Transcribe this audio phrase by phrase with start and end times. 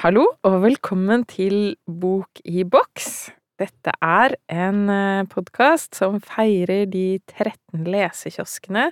[0.00, 3.28] Hallo, og velkommen til Bok i boks.
[3.60, 4.88] Dette er en
[5.28, 8.86] podkast som feirer de 13 lesekioskene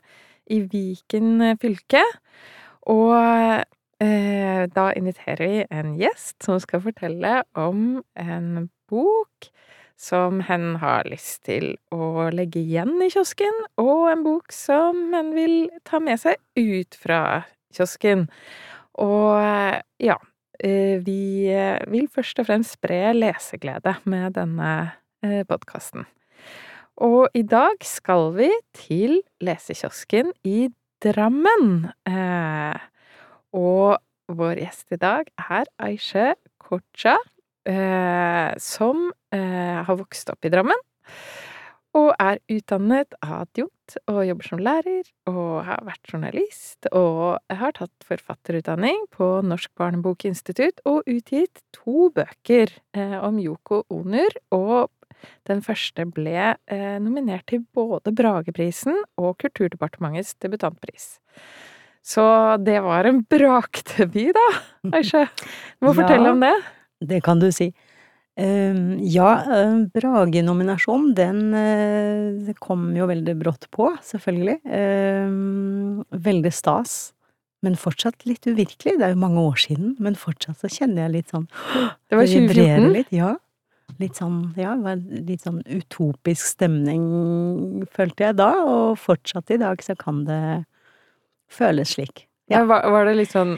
[0.52, 2.04] i Viken fylke.
[2.92, 9.48] Og eh, da inviterer vi en gjest som skal fortelle om en bok
[10.04, 15.32] som hen har lyst til å legge igjen i kiosken, og en bok som hen
[15.32, 15.56] vil
[15.88, 17.20] ta med seg ut fra
[17.72, 18.26] kiosken.
[19.00, 19.40] Og
[20.04, 20.18] ja,
[20.60, 21.48] vi
[21.90, 24.70] vil først og fremst spre leseglede med denne
[25.48, 26.04] podkasten.
[27.02, 30.68] Og i dag skal vi til lesekiosken i
[31.02, 31.90] Drammen.
[33.54, 33.98] Og
[34.30, 37.16] vår gjest i dag er Aishe Kocha,
[37.64, 40.80] som har vokst opp i Drammen.
[41.94, 48.06] Og er utdannet adjunkt og jobber som lærer, og har vært journalist, og har tatt
[48.08, 52.74] forfatterutdanning på Norsk barnebokinstitutt, og utgitt to bøker
[53.22, 54.90] om Yoko Onur, og
[55.48, 56.54] den første ble
[57.04, 61.14] nominert til både Brageprisen og Kulturdepartementets debutantpris.
[62.04, 62.24] Så
[62.60, 64.48] det var en brakdebut, da,
[64.98, 65.28] Aisha.
[65.78, 66.52] Du må fortelle om det.
[67.00, 67.72] Det kan du si.
[68.34, 69.28] Ja,
[69.94, 74.58] Brage-nominasjonen, den kom jo veldig brått på, selvfølgelig.
[76.28, 77.14] Veldig stas.
[77.64, 78.98] Men fortsatt litt uvirkelig.
[78.98, 81.46] Det er jo mange år siden, men fortsatt så kjenner jeg litt sånn
[82.10, 82.88] Det var 2014?
[82.92, 83.32] Litt, ja.
[84.00, 89.94] Litt sånn, ja, litt sånn utopisk stemning, følte jeg da, og fortsatt i dag så
[89.98, 90.64] kan det
[91.52, 92.24] føles slik.
[92.50, 93.54] Ja, var, var det litt sånn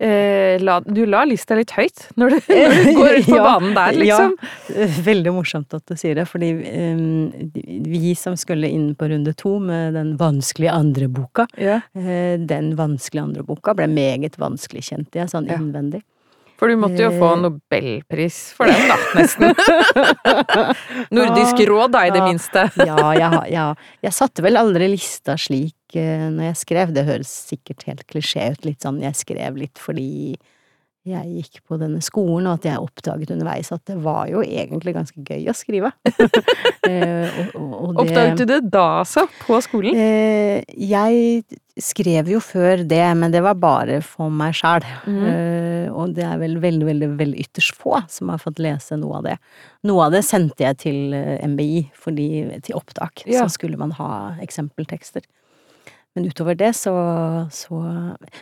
[0.00, 3.44] eh, la, Du la lista litt høyt når du, når du går ut på Ja,
[3.46, 4.34] banen der, liksom?
[4.74, 7.52] Ja, veldig morsomt at du sier det, fordi um,
[7.88, 11.80] vi som skulle inn på runde to med den vanskelige andre boka, Ja.
[11.94, 16.02] eh, den vanskelige andre boka ble meget vanskelig, kjente jeg, sånn innvendig.
[16.54, 17.40] For du måtte jo få Eh.
[17.42, 19.50] nobelpris for den, da, nesten.
[21.14, 22.66] Nordisk råd, da, i det minste.
[22.78, 23.64] Ja, jeg, ja,
[24.04, 28.50] jeg satte vel aldri lista slik eh, når jeg skrev, det høres sikkert helt klisjé
[28.54, 30.36] ut, litt sånn jeg skrev litt fordi
[31.04, 34.94] jeg gikk på denne skolen, og at jeg oppdaget underveis at det var jo egentlig
[34.96, 35.92] ganske gøy å skrive.
[36.84, 39.22] Eh, og, og, og det- Oppdaget du det da, altså?
[39.46, 39.96] På skolen?
[39.96, 41.44] Eh, jeg
[41.80, 44.84] skrev jo før det, men det var bare for meg sjæl.
[45.08, 45.22] Mm.
[45.30, 49.16] Eh, og det er vel veldig, veldig, veldig ytterst få som har fått lese noe
[49.22, 49.38] av det.
[49.88, 52.28] Noe av det sendte jeg til eh, MBI, fordi
[52.68, 53.46] til opptak Ja.
[53.46, 54.10] så skulle man ha
[54.44, 55.24] eksempeltekster.
[56.14, 56.92] Men utover det så,
[57.50, 57.78] så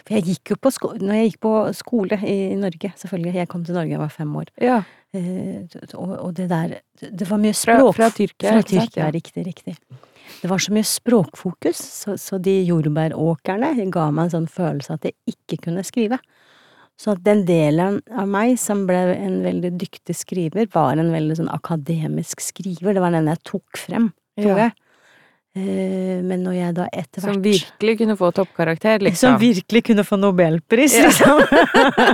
[0.05, 3.49] For jeg gikk jo på sko Når jeg gikk på skole i Norge, selvfølgelig, jeg
[3.49, 4.83] kom til Norge, jeg var fem år, Ja.
[5.17, 9.11] eh, og, og det der Det var mye språk fra Tyrkia, fra Tyrkia, ja.
[9.15, 9.77] Riktig, riktig.
[10.43, 15.05] Det var så mye språkfokus, så, så de jordbæråkrene ga meg en sånn følelse at
[15.09, 16.19] jeg ikke kunne skrive.
[17.01, 21.39] Så at den delen av meg som ble en veldig dyktig skriver, var en veldig
[21.41, 22.95] sånn akademisk skriver.
[22.95, 24.57] Det var den jeg tok frem, tror Ja.
[24.69, 24.73] jeg.
[25.55, 29.35] Eh, men når jeg da etter hvert Som virkelig kunne få toppkarakter, liksom.
[29.35, 31.11] Som virkelig kunne få nobelpris, Ja.
[31.11, 31.43] liksom.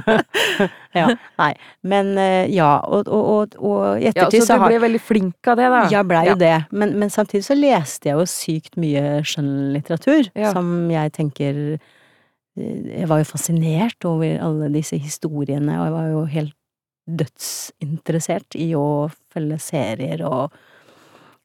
[0.98, 1.04] ja.
[1.38, 1.52] Nei.
[1.86, 5.60] Men eh, ja, og, og, og, i ja, ettertid så du ble veldig flink av
[5.60, 5.84] det, da.
[5.92, 6.32] Ja, blei Ja.
[6.34, 10.50] jo det, men, men samtidig så leste jeg jo sykt mye skjønnlitteratur, Ja.
[10.56, 11.86] som jeg tenker eh,
[12.58, 16.54] Jeg var jo fascinert over alle disse historiene, og jeg var jo helt
[17.08, 20.50] dødsinteressert i å følge serier og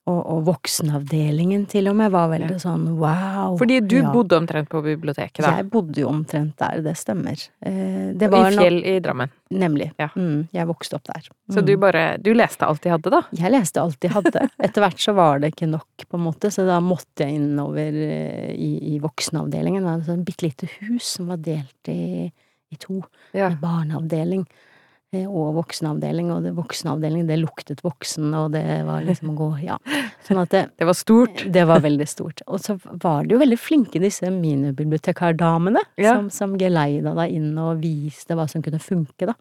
[0.03, 3.53] og, og voksenavdelingen til og med var veldig sånn wow.
[3.59, 4.09] Fordi du ja.
[4.12, 5.53] bodde omtrent på biblioteket, da.
[5.62, 7.40] Jeg bodde jo omtrent der, det stemmer.
[7.64, 9.31] Eh, det I Fjell i Drammen.
[9.53, 9.92] Nemlig.
[10.02, 10.09] Ja.
[10.18, 11.30] Mm, jeg vokste opp der.
[11.53, 11.66] Så Mm.
[11.66, 13.22] du bare Du leste alt de hadde, da?
[13.31, 14.50] Jeg leste alt de hadde.
[14.59, 17.94] Etter hvert så var det ikke nok, på en måte, så da måtte jeg innover
[17.96, 19.84] eh, i, i voksenavdelingen.
[19.84, 22.28] Det var et sånt bitte lite hus som var delt i,
[22.74, 23.00] i to.
[23.31, 23.47] Ja.
[23.53, 24.44] En barneavdeling
[25.29, 29.78] og voksenavdeling, og det voksenavdeling, det luktet voksen, og det var liksom å gå Ja.
[30.25, 31.46] Sånn at det, Det var stort.
[31.53, 32.41] det var veldig stort.
[32.47, 36.16] Og så var det jo veldig flinke disse minibibliotekardamene, Ja.
[36.18, 39.36] som, som geleida deg inn og viste hva som kunne funke, da.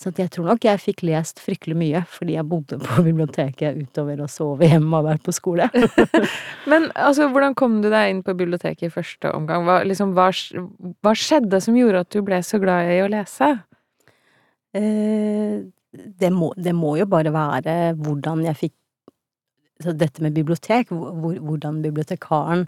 [0.00, 4.22] Så jeg tror nok jeg fikk lest fryktelig mye, fordi jeg bodde på biblioteket utover
[4.24, 5.66] å sove hjemme og vært på skole.
[6.70, 9.66] Men altså, hvordan kom du deg inn på biblioteket i første omgang?
[9.68, 10.30] Hva, liksom, hva,
[11.04, 13.50] hva skjedde som gjorde at du ble så glad i å lese?
[14.74, 15.62] Eh,
[15.92, 18.76] det, må, det må jo bare være hvordan jeg fikk
[19.80, 22.66] så dette med bibliotek, hvordan bibliotekaren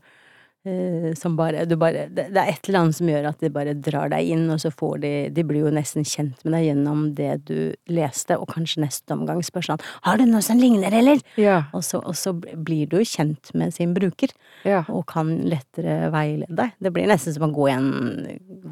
[1.19, 4.13] som bare, du bare det, er et eller annet som gjør at de bare drar
[4.13, 7.33] deg inn, og så får de De blir jo nesten kjent med deg gjennom det
[7.49, 7.57] du
[7.91, 11.19] leste, og kanskje neste omgang spør sånn Har du noe som ligner, eller?
[11.41, 11.65] Ja.
[11.75, 14.31] Og så, og så blir du jo kjent med sin bruker,
[14.63, 14.85] Ja.
[14.89, 16.77] og kan lettere veilede deg.
[16.79, 17.91] Det blir nesten som å gå i en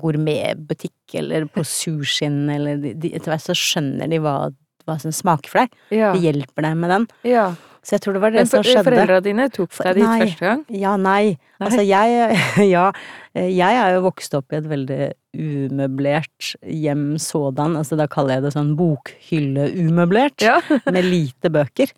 [0.01, 4.37] gourmetbutikk eller på sushien, eller de, etter hvert så skjønner de hva,
[4.87, 5.75] hva som smaker for deg.
[5.99, 6.13] Ja.
[6.15, 7.11] De hjelper deg med den.
[7.35, 7.49] ja.
[7.83, 8.75] Så jeg tror det var det Men som skjedde.
[8.77, 8.91] skjedde.
[8.91, 10.19] foreldra dine tok deg dit nei.
[10.21, 10.65] første gang?
[10.77, 11.23] Ja, nei.
[11.61, 11.65] Nei.
[11.65, 12.37] Altså, jeg
[12.75, 12.91] Ja,
[13.35, 15.01] jeg er jo vokst opp i et veldig
[15.41, 17.77] umøblert hjem sådan.
[17.81, 20.61] Altså, da kaller jeg det sånn bokhylle-umøblert, Ja.
[20.95, 21.93] med lite bøker.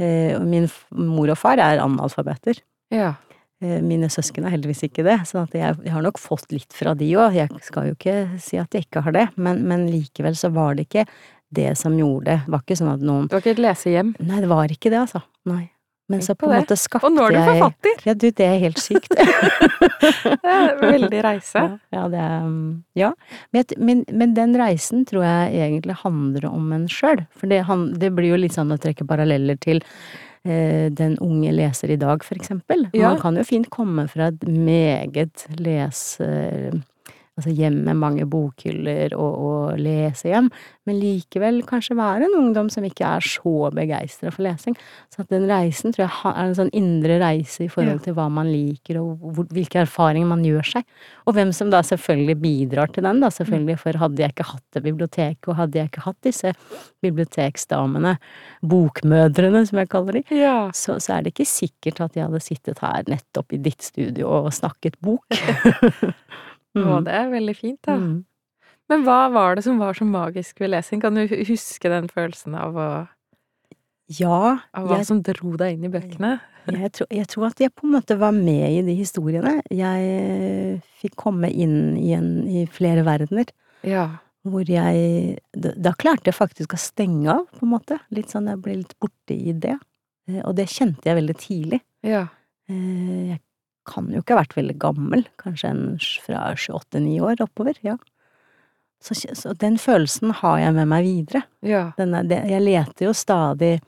[0.00, 2.62] Eh, Min mor og far er analfabeter.
[2.90, 3.14] ja.
[3.62, 6.94] Eh, Mine søsken er heldigvis ikke det, så jeg, jeg har nok fått litt fra
[6.96, 7.34] de òg.
[7.36, 10.78] Jeg skal jo ikke si at jeg ikke har det, men, men likevel så var
[10.78, 11.04] det ikke
[11.50, 12.38] det som gjorde det.
[12.46, 14.14] Det var ikke sånn at noen Det var ikke et lesehjem.
[14.22, 15.22] Nei, det var ikke det, altså.
[15.50, 15.64] Nei.
[16.10, 18.00] Men så på på en måte skapte jeg Og nå er du jeg forfatter!
[18.08, 19.12] Ja, du, det er helt sykt.
[20.42, 21.62] Det er veldig reise.
[21.62, 22.48] Ja, ja, det er
[22.98, 23.10] Ja.
[23.52, 27.24] Men, men, men den reisen tror jeg egentlig handler om en sjøl.
[27.36, 29.82] For det, han, det blir jo litt sånn å trekke paralleller til
[30.44, 32.88] eh, den unge leser i dag, for eksempel.
[32.96, 33.12] Ja.
[33.12, 36.30] Man kan jo fint komme fra et meget lese...
[37.38, 40.50] Altså hjem med mange bokhyller og, og lesehjem,
[40.84, 44.74] men likevel kanskje være en ungdom som ikke er så begeistra for lesing.
[45.14, 48.50] Så den reisen tror jeg er en sånn indre reise i forhold til hva man
[48.50, 50.84] liker og hvor, hvilke erfaringer man gjør seg.
[51.24, 54.66] Og hvem som da selvfølgelig bidrar til den, da, selvfølgelig, for hadde jeg ikke hatt
[54.76, 56.52] det biblioteket, og hadde jeg ikke hatt disse
[57.06, 58.16] biblioteksdamene,
[58.74, 60.58] bokmødrene som jeg kaller de, Ja.
[60.76, 64.28] så, så er det ikke sikkert at jeg hadde sittet her nettopp i ditt studio
[64.42, 65.24] og snakket bok.
[66.78, 67.96] Å, det er veldig fint, da.
[67.98, 68.18] Mm.
[68.90, 71.00] Men hva var det som var så magisk ved lesing?
[71.02, 72.88] Kan du huske den følelsen av, å,
[74.10, 76.32] Ja, av hva jeg, som dro deg inn i bøkene?
[76.66, 79.60] jeg, tror, jeg tror at jeg på en måte var med i de historiene.
[79.70, 83.50] Jeg fikk komme inn i, en, i flere verdener.
[83.86, 84.08] Ja.
[84.46, 88.00] Hvor jeg da, da klarte jeg faktisk å stenge av, på en måte.
[88.14, 89.76] Litt sånn, jeg ble litt borte i det.
[90.30, 91.80] Eh, Og det kjente jeg veldig tidlig.
[92.06, 92.26] Ja.
[92.70, 93.40] Eh, Jeg
[93.90, 95.84] kan jo ikke ha vært veldig gammel, kanskje en
[96.24, 97.98] fra 28-9 år oppover, ja.
[99.00, 101.46] Så, så den følelsen har jeg med meg videre.
[101.64, 101.86] Ja.
[101.96, 103.78] Den er, det, jeg leter jo stadig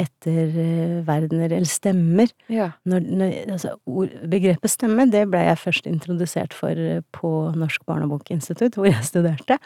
[0.00, 2.32] etter eh, verdener, eller stemmer.
[2.50, 2.72] Ja.
[2.88, 7.84] Når, når, altså, ord, begrepet stemme, det ble jeg først introdusert for eh, på Norsk
[7.86, 9.60] barnebokinstitutt, hvor jeg studerte.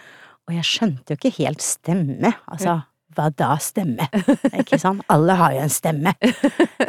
[0.49, 2.35] Og jeg skjønte jo ikke helt stemme.
[2.49, 2.81] Altså,
[3.17, 4.05] hva da stemme?
[4.61, 5.01] Ikke sant?
[5.13, 6.13] Alle har jo en stemme.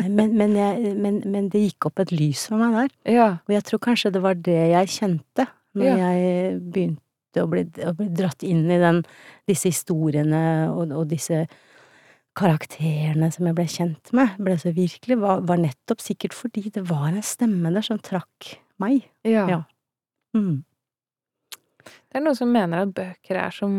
[0.09, 2.91] Men, men, jeg, men, men det gikk opp et lys for meg der.
[3.13, 3.27] Ja.
[3.47, 5.95] Og jeg tror kanskje det var det jeg kjente når Ja.
[6.11, 9.03] jeg begynte å bli, å bli dratt inn i den,
[9.47, 10.41] disse historiene
[10.73, 11.43] og, og disse
[12.39, 16.85] karakterene som jeg ble kjent med, ble så virkelig, var, var nettopp sikkert fordi det
[16.89, 19.05] var en stemme der som trakk meg.
[19.27, 19.45] ja.
[19.49, 19.61] Ja.
[20.37, 20.63] Mm.
[22.09, 23.73] Det er noen som mener at bøker er som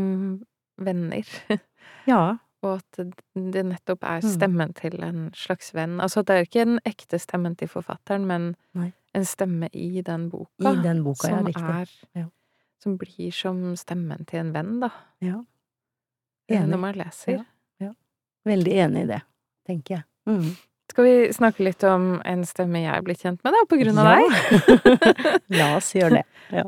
[0.83, 1.27] venner,
[2.07, 2.37] Ja.
[2.63, 4.29] og at det nettopp er Mm.
[4.35, 5.99] stemmen til en slags venn.
[6.01, 8.93] Altså, det er ikke den ekte stemmen til forfatteren, men Nei.
[9.15, 10.51] en stemme i den boka.
[10.61, 11.63] I den boka, ja, som riktig.
[12.15, 12.27] er Ja.
[12.83, 14.89] Som blir som stemmen til en venn, da.
[15.23, 15.43] Ja.
[16.49, 16.69] eh, Enig.
[16.69, 17.45] Når man leser.
[17.81, 17.93] Ja.
[18.47, 19.23] Veldig enig i det,
[19.67, 20.03] tenker jeg.
[20.27, 20.57] Mm.
[20.91, 23.99] Skal vi snakke litt om en stemme jeg er blitt kjent med, da, på grunn
[23.99, 24.17] av Ja.
[24.19, 25.41] deg?
[25.59, 26.25] La oss gjøre det.
[26.51, 26.65] Ja.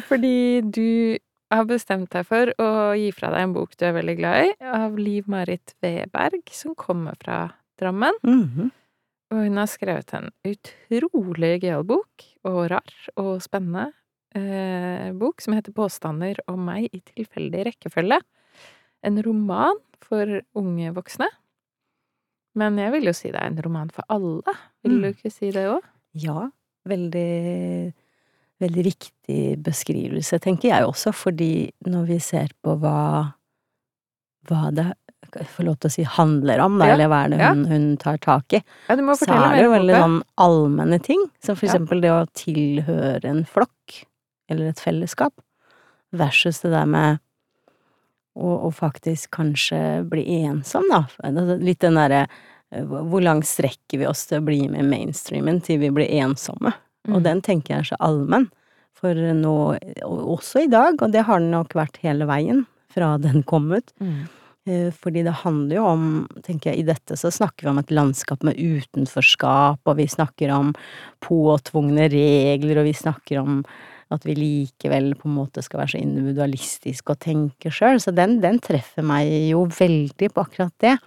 [0.08, 1.18] fordi du
[1.52, 2.68] har bestemt deg for å
[2.98, 7.14] gi fra deg en bok du er veldig glad i, av Liv-Marit Weberg, som kommer
[7.20, 7.44] fra
[7.80, 8.14] Drammen.
[8.26, 8.70] Mhm.
[9.32, 13.86] Og hun har skrevet en utrolig gøyal bok, og rar og spennende
[14.36, 18.18] eh, bok, som heter Påstander om meg i tilfeldig rekkefølge.
[19.04, 21.28] En roman for unge voksne.
[22.60, 24.52] Men jeg vil jo si det er en roman for alle.
[24.84, 25.02] Vil Mm.
[25.02, 25.80] du ikke si det òg?
[26.12, 26.50] Ja,
[26.86, 27.94] veldig
[28.62, 31.52] Veldig riktig beskrivelse, tenker jeg også, fordi
[31.88, 33.32] når vi ser på hva
[34.50, 34.88] hva det
[35.54, 37.52] får lov til å si handler om, da, Ja, eller hva er det ja.
[37.54, 41.56] hun, hun tar tak i, Ja, så er det jo veldig sånn allmenne ting, som
[41.56, 44.02] for eksempel det å tilhøre en flokk,
[44.52, 45.34] eller et fellesskap,
[46.12, 47.22] versus det der med
[48.36, 51.04] å, å faktisk kanskje bli ensom, da.
[51.24, 55.60] Altså, Litt den derre eh, Hvor langt strekker vi oss til å bli med mainstreamen
[55.64, 56.74] til vi blir ensomme?
[57.08, 57.22] Og Mm.
[57.24, 58.50] den tenker jeg er så allmenn.
[58.94, 63.42] For nå, også i dag, og det har den nok vært hele veien fra den
[63.42, 63.92] kom ut.
[64.00, 64.28] Mm.
[64.64, 67.90] Eh, Fordi det handler jo om, tenker jeg, i dette så snakker vi om et
[67.90, 70.72] landskap med utenforskap, og vi snakker om
[71.20, 73.64] påtvungne regler, og vi snakker om
[74.12, 77.98] at vi likevel på en måte skal være så individualistiske og tenke sjøl.
[77.98, 80.98] Så den, den treffer meg jo veldig på akkurat det.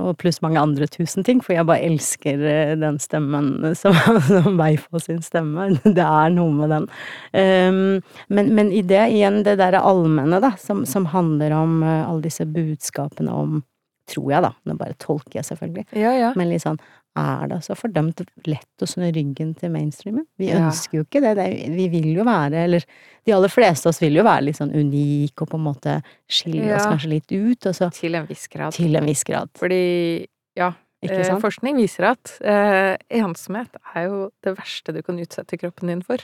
[0.00, 4.58] Og pluss mange andre tusen ting, for jeg bare elsker eh, den stemmen som, som
[4.60, 5.70] Weifo sin stemme.
[5.96, 6.90] Det er noe med den.
[7.32, 7.80] Um,
[8.28, 12.26] men, men i det igjen, det derre allmenne, da, som, som handler om uh, alle
[12.28, 13.64] disse budskapene om
[14.06, 14.52] Tror jeg, da.
[14.70, 15.82] Nå bare tolker jeg, selvfølgelig.
[15.98, 16.28] Ja, ja.
[16.38, 16.76] Men litt sånn
[17.16, 20.26] er det altså fordømt lett å snu ryggen til mainstreamen?
[20.38, 20.58] Vi Ja.
[20.68, 21.34] ønsker jo ikke det.
[21.36, 22.84] det vi vil jo være, eller
[23.26, 26.02] de aller fleste av oss vil jo være litt sånn unik og på en måte
[26.28, 28.72] skille oss kanskje litt ut, og så Til en viss grad.
[28.72, 29.48] til en viss grad.
[29.54, 35.18] Fordi, ja, Ikke eh, forskning viser at eh, ensomhet er jo det verste du kan
[35.18, 36.18] utsette kroppen din for.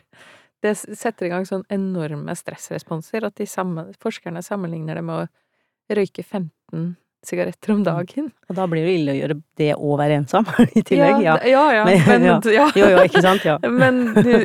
[0.63, 5.29] Det setter i gang sånn enorme stressresponser at de samme, forskerne sammenligner det med å
[5.95, 8.31] røyke 15 sigaretter om dagen.
[8.51, 10.49] Og da blir det ille å gjøre det og være ensom
[10.79, 11.21] i tillegg.
[11.23, 11.37] Ja.
[11.47, 11.85] ja, ja.
[11.87, 12.25] Men- Men,
[12.59, 12.67] ja.
[12.75, 13.45] Jo, jo, ikke sant?
[13.47, 13.57] Ja.
[13.83, 14.01] Men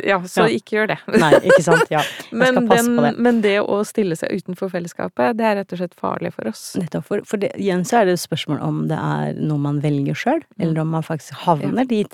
[0.06, 1.00] ja, så ikke gjør det.
[1.18, 1.90] Nei, ikke sant?
[1.94, 2.04] Ja.
[2.32, 3.14] Men, skal passe den, på det.
[3.28, 6.64] men det å stille seg utenfor fellesskapet, det er rett og slett farlig for oss.
[6.78, 7.06] Nettopp.
[7.10, 10.18] For, for det, igjen så er det et spørsmål om det er noe man velger
[10.18, 12.14] sjøl, eller om man faktisk havner dit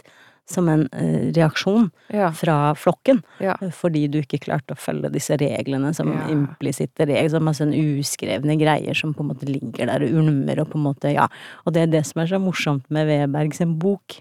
[0.50, 2.32] som en eh, reaksjon Ja.
[2.36, 3.22] fra flokken.
[3.40, 3.56] Ja.
[3.62, 6.28] eh, Fordi du ikke klarte å følge disse reglene som Ja.
[6.34, 10.70] implisitte regler, som masse uskrevne greier som på en måte ligger der og ulmer og
[10.72, 11.28] på en måte, ja.
[11.66, 14.20] Og det er det som er så morsomt med Weberg sin bok,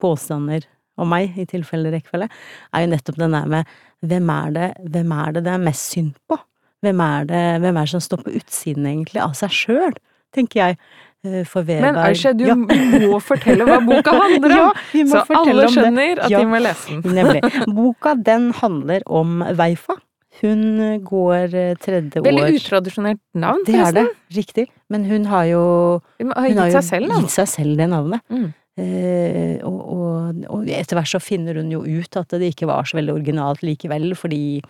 [0.00, 0.62] Påstander
[0.98, 2.28] om meg, i tilfelle rekkefølge,
[2.74, 3.66] er jo nettopp den der med
[4.06, 6.38] hvem er det, hvem er det det er mest synd på?
[6.82, 9.96] Hvem er det, hvem er det som står på utsiden egentlig av seg sjøl,
[10.34, 10.78] tenker jeg.
[11.24, 12.54] Eh, For Weberg Men Aisha, du Ja.
[12.54, 14.72] må fortelle hva boka handler om!
[14.94, 15.70] Ja, så alle om det.
[15.74, 16.38] skjønner at Ja.
[16.38, 17.14] de må lese den.
[17.14, 17.42] Nemlig.
[17.78, 19.96] Boka, den handler om Weifa.
[20.40, 24.06] Hun eh, går tredje tredje Veldig år utradisjonelt navn, Det er det,
[24.36, 24.68] riktig.
[24.88, 25.62] Men hun har jo
[26.20, 28.20] Hun har Hun har gitt jo seg selv gitt seg selv det navnet.
[28.30, 28.52] Mm.
[28.78, 32.84] Eh, og, og, og etter hvert så finner hun jo ut at det ikke var
[32.86, 34.60] så veldig originalt likevel, fordi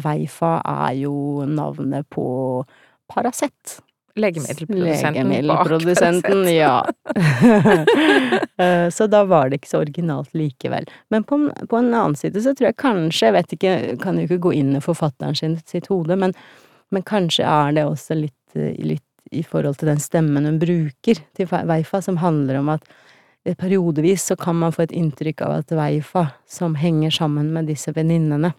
[0.00, 2.64] Weifa er jo navnet på
[3.10, 3.80] Paracet.
[4.14, 6.84] Legemiddelprodusenten Legemiddelprodusenten, ja.
[8.60, 10.84] Eh, så da var det ikke så originalt likevel.
[11.08, 13.70] Men på, på en annen side så tror jeg kanskje, jeg vet ikke,
[14.02, 16.34] kan jo ikke gå inn i forfatteren sin sitt hode, men,
[16.92, 21.22] men kanskje er det også litt, eh, litt i forhold til den stemmen hun bruker
[21.38, 22.84] til Weifa, som handler om at
[23.58, 27.92] periodevis så kan man få et inntrykk av at Weifa, som henger sammen med disse
[27.96, 28.52] venninnene.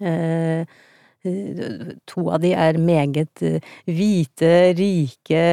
[0.00, 0.66] Eh, eh,
[2.10, 5.44] to av de er meget eh, hvite, rike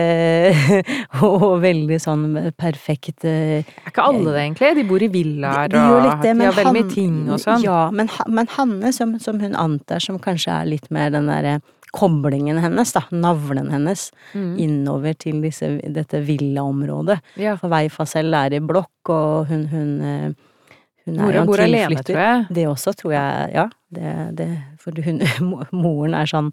[1.27, 2.25] og veldig sånn
[2.59, 4.71] perfekt eh, Er ikke alle det, egentlig?
[4.81, 7.39] De bor i villaer, de, de og litt det, de har veldig mye ting og
[7.43, 7.63] sånn.
[7.63, 11.59] Ja, men, men Hanne, som, som hun antar, som kanskje er litt mer den derre
[11.91, 14.53] koblingen hennes, da, navlen hennes, mm.
[14.63, 17.19] innover til disse, dette villaområdet.
[17.41, 17.57] Ja.
[17.59, 20.71] For selv er i blokk, og hun, hun, eh,
[21.05, 22.45] hun er Mora bor alene, tror jeg.
[22.55, 23.67] Det også, tror jeg, ja.
[23.91, 24.49] Det, det,
[24.81, 25.21] for hun,
[25.83, 26.51] moren er sånn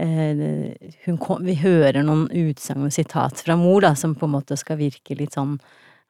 [0.00, 0.74] eh,
[1.06, 4.80] hun Vi hører noen utsagn og sitat fra mor, da, som på en måte skal
[4.80, 5.58] virke litt sånn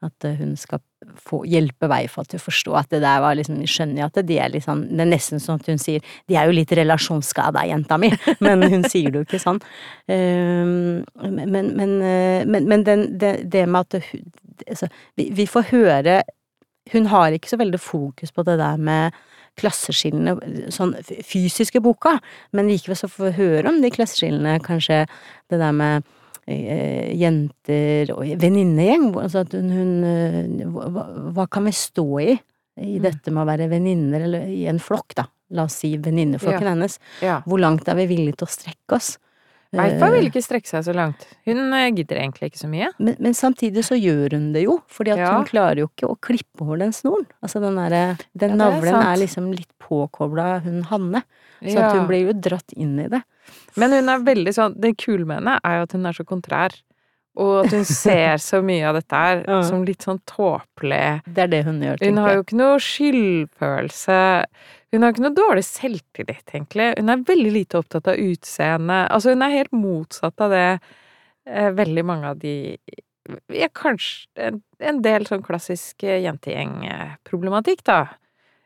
[0.04, 0.80] at eh, hun skal
[1.20, 4.20] få, hjelpe vei for at du forstår at det der var liksom skjønner jo at
[4.28, 6.72] det er litt sånn Det er nesten sånn at hun sier De er jo litt
[6.76, 8.10] relasjonsskada, jenta mi,
[8.44, 9.60] men hun sier det jo ikke sånn.
[10.08, 14.10] Um, men, men, eh, men, men den, det, det med at
[14.68, 16.22] altså, vi, vi får høre
[16.92, 19.22] Hun har ikke så veldig fokus på det der med
[19.60, 20.34] klasseskillene,
[20.74, 20.94] sånn
[21.24, 22.16] fysiske boka,
[22.52, 25.04] men likevel så får vi høre om de klasseskillene, kanskje
[25.52, 26.02] det der med
[26.46, 31.06] eh, jenter og venninnegjeng, altså at hun, hun eh, hva,
[31.36, 32.32] hva kan vi stå i
[32.74, 33.02] i Mm.
[33.04, 36.96] dette med å være venninner, eller i en flokk, da, la oss si venninneflokken hennes,
[37.22, 37.36] Ja.
[37.46, 39.12] hvor langt er vi villige til å strekke oss?
[39.76, 41.26] Weifa Eh, vil ikke strekke seg så langt.
[41.46, 42.88] Hun eh, gidder egentlig ikke så mye.
[42.98, 45.32] Men, men samtidig så gjør hun det jo, fordi at Ja.
[45.36, 47.26] hun klarer jo ikke å klippe over den snoren.
[47.42, 51.22] Altså den derre Den Ja, navlen er er liksom litt påkobla hun Hanne,
[51.62, 51.88] så Ja.
[51.90, 53.22] at hun blir jo dratt inn i det.
[53.76, 56.24] Men hun er veldig sånn Det kule med henne er jo at hun er så
[56.24, 56.70] kontrær.
[57.36, 59.62] Og at hun ser så mye av dette her Ja.
[59.62, 61.22] som litt sånn tåpelig.
[61.26, 62.14] Det er det hun gjør, tenker jeg.
[62.14, 64.44] Hun har jo ikke noe skyldfølelse.
[64.94, 66.92] Hun har ikke noe dårlig selvtillit, egentlig.
[67.00, 69.00] Hun er veldig lite opptatt av utseende.
[69.10, 70.66] Altså, hun er helt motsatt av det
[71.50, 72.54] eh, veldig mange av de
[73.56, 78.02] Ja, kanskje en, en del sånn klassisk eh, jentegjengproblematikk, da.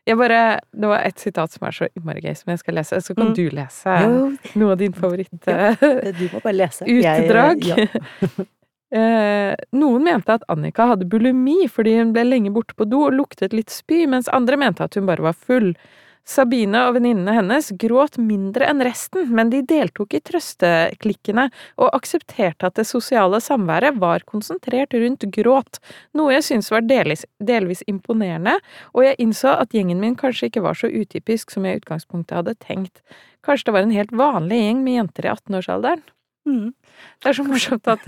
[0.07, 2.99] Jeg bare Det var et sitat som er så innmari gøy, som jeg skal lese.
[3.05, 3.35] Så kan Mm.
[3.37, 5.29] du lese Jo, noe av din favoritt...
[5.47, 5.73] Ja.
[5.81, 6.85] eh, du må bare lese.
[6.87, 7.65] Jeg- Utdrag.
[7.65, 7.75] ja.
[8.91, 13.13] Eh, noen mente at Annika hadde bulimi fordi hun ble lenge borte på do og
[13.13, 15.75] luktet litt spy, mens andre mente at hun bare var full.
[16.29, 21.47] Sabine og venninnene hennes gråt mindre enn resten, men de deltok i trøsteklikkene
[21.81, 25.79] og aksepterte at det sosiale samværet var konsentrert rundt gråt,
[26.13, 28.59] noe jeg syntes var delvis, delvis imponerende,
[28.93, 32.37] og jeg innså at gjengen min kanskje ikke var så utypisk som jeg i utgangspunktet
[32.37, 33.01] hadde tenkt.
[33.41, 36.05] Kanskje det var en helt vanlig gjeng med jenter i 18-årsalderen?
[36.47, 36.71] Mm.
[37.19, 38.05] Det er så morsomt at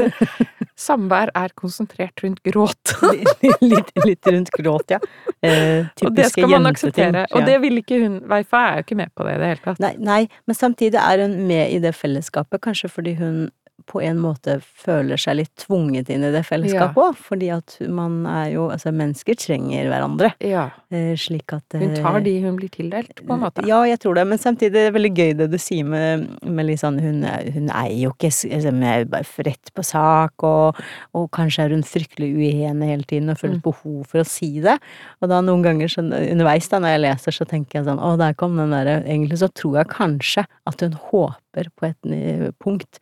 [0.80, 2.94] samvær er konsentrert rundt gråt.
[3.72, 5.00] litt, litt rundt gråt, ja.
[5.44, 7.26] Eh, og det skal man akseptere.
[7.26, 7.28] akseptere.
[7.38, 9.66] Og det vil ikke hun Weifa er jo ikke med på det i det hele
[9.66, 9.82] tatt.
[9.84, 13.50] Nei, nei, men samtidig er hun med i det fellesskapet, kanskje fordi hun
[13.88, 17.20] på en måte føler seg litt tvunget inn i det fellesskapet òg.
[17.22, 20.30] Fordi at man er jo Altså, mennesker trenger hverandre.
[20.46, 20.70] Ja.
[20.94, 23.66] Eh, slik at Hun tar eh, de hun blir tildelt, på en måte.
[23.68, 26.72] Ja, jeg tror det, men samtidig er det veldig gøy det du sier med, med
[26.80, 30.80] sånn hun, er- hun er jo ikke altså, hun er bare rett på sak, og,
[31.18, 33.66] og kanskje er hun fryktelig uenig hele tiden og føler mm.
[33.66, 34.78] behov for å si det.
[35.22, 38.14] Og da noen ganger så, underveis da når jeg leser, så tenker jeg sånn å,
[38.20, 42.48] der kom den derre Egentlig så tror jeg kanskje at hun håper på et eh,
[42.62, 43.02] punkt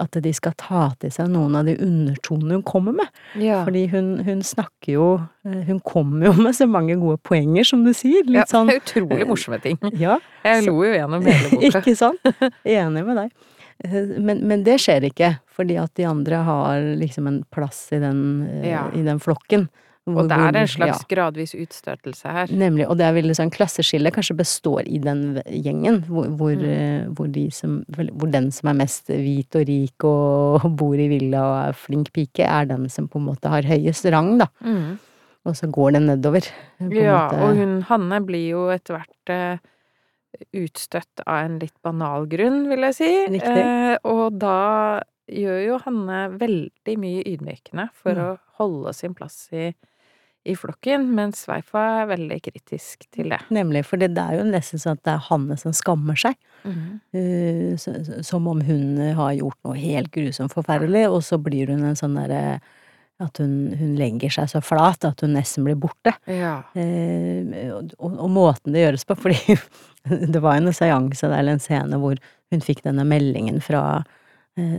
[0.00, 3.10] at de skal ta til seg noen av de undertonene hun kommer med.
[3.40, 3.60] Ja.
[3.66, 5.06] Fordi hun, hun snakker jo
[5.44, 8.24] eh, Hun kommer jo med så mange gode poenger, som du sier.
[8.24, 9.78] Litt ja, sånn Utrolig morsomme ting.
[10.00, 10.16] Ja,
[10.46, 11.70] Jeg lo jo gjennom hele boka.
[11.84, 12.32] ikke sant?
[12.64, 13.34] Enig med deg.
[13.84, 18.00] Eh, Men, men det skjer ikke, fordi at de andre har liksom en plass i
[18.02, 18.86] den, eh, Ja.
[18.96, 19.68] i den flokken.
[20.14, 22.46] Hvor- Og det er en slags ja, gradvis utstøtelse her.
[22.48, 26.64] Nemlig, og det er veldig sånn klasseskille kanskje består i den gjengen, hvor, hvor, Mm.
[26.64, 31.08] eh, hvor, de som, hvor den som er mest hvit og rik og bor i
[31.08, 34.46] villa og er flink pike, er den som på en måte har høyest rang, da.
[34.64, 34.98] Mm.
[35.46, 36.42] Og så går den nedover.
[36.78, 37.40] på Ja, måte.
[37.42, 39.58] og hun Hanne blir jo etter hvert eh,
[40.54, 43.10] utstøtt av en litt banal grunn, vil jeg si.
[43.40, 45.00] Eh, og da
[45.30, 48.22] gjør jo Hanne veldig mye ydmykende for Mm.
[48.24, 49.74] å holde sin plass i,
[50.48, 53.38] i flokken, mens Sveifa er veldig kritisk til det.
[53.52, 56.36] Nemlig, for det, det er jo nesten sånn at det er Hanne som skammer seg.
[56.64, 56.70] Eh,
[57.12, 61.84] uh, så- som om hun har gjort noe helt grusomt forferdelig, og så blir hun
[61.84, 62.60] en sånn derre
[63.20, 66.14] At hun, hun legger seg så flat at hun nesten blir borte.
[66.24, 66.62] Ja.
[66.72, 69.58] Eh, og, og, og måten det gjøres på, fordi
[70.32, 72.16] det var en seanse eller en scene hvor
[72.50, 74.00] hun fikk denne meldingen fra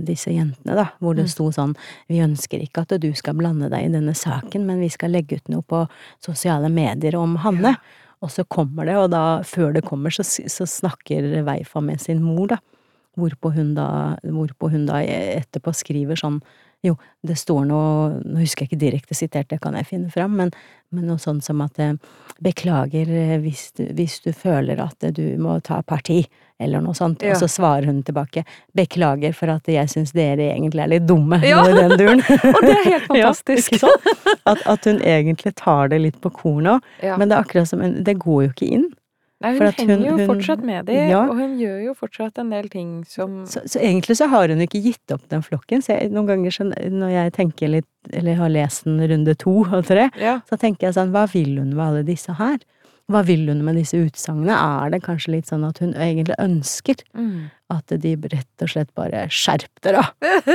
[0.06, 1.32] disse jentene, da, hvor det Mm.
[1.34, 1.76] sto sånn
[2.10, 5.38] Vi ønsker ikke at du skal blande deg i denne saken, men vi skal legge
[5.42, 5.88] ut noe på
[6.24, 7.76] sosiale medier om Hanne.
[8.22, 12.22] Og så kommer det, og da, før det kommer, så, så snakker Veifa med sin
[12.22, 12.58] mor, da.
[13.18, 16.42] Hvorpå hun da, hvorpå hun da etterpå skriver sånn
[16.82, 20.32] Jo, det står noe Nå husker jeg ikke direkte sitert, det kan jeg finne fram,
[20.40, 20.52] men,
[20.96, 21.98] men noe sånt som at eh,
[22.42, 26.24] Beklager eh, hvis du, hvis du føler at eh, du må ta parti,
[26.62, 27.22] eller noe sånt.
[27.26, 27.34] Ja.
[27.34, 28.46] Og så svarer hun tilbake
[28.78, 31.64] Beklager for at jeg syns dere egentlig er litt dumme, Ja.
[31.68, 32.22] i den duren.
[32.56, 33.78] Og det er helt fantastisk!
[33.82, 33.90] Ja.
[34.46, 37.18] At, at hun egentlig tar det litt på kornet, Ja.
[37.18, 38.90] men det er akkurat som hun Det går jo ikke inn.
[39.42, 41.22] Nei, for hun henger hun- jo hun- fortsatt med dem, Ja.
[41.26, 44.60] og hun gjør jo fortsatt en del ting som Så, så egentlig så har hun
[44.62, 45.82] ikke gitt opp den flokken.
[45.82, 49.66] Så jeg, noen ganger så, når jeg tenker litt, eller har lest den runde to
[49.66, 50.42] og tre, Ja.
[50.48, 52.60] så tenker jeg sånn, hva vil hun med alle disse her?
[53.12, 54.56] Hva vil hun med disse utsagnene?
[54.56, 57.50] Er det kanskje litt sånn at hun egentlig ønsker Mm.
[57.72, 60.04] at de rett og slett bare skjerp dere,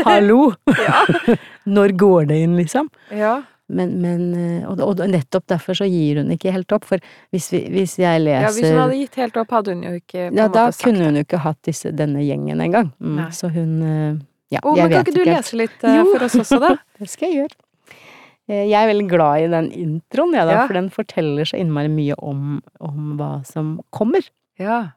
[0.04, 0.54] hallo!
[0.86, 1.04] Ja.
[1.76, 2.90] Når går det inn, liksom?
[3.12, 3.42] ja.
[3.68, 7.02] Men, men eh, og, og nettopp derfor så gir hun ikke helt opp, for
[7.34, 9.94] hvis, vi, hvis jeg leser ja, hvis hun hadde gitt helt opp, hadde hun jo
[9.98, 12.92] ikke Ja, da kunne hun jo ikke hatt disse, denne gjengen engang.
[13.02, 14.20] Mm, så hun eh,
[14.54, 16.70] Ja, Å, jeg men vet kan ikke du lese litt uh, for oss også, da?
[17.02, 17.58] Det skal jeg gjøre.
[18.48, 20.66] Eh, Jeg er veldig glad i den introen, jeg, da, Ja.
[20.66, 24.22] for den forteller så innmari mye om, om hva som kommer.
[24.58, 24.92] Ja.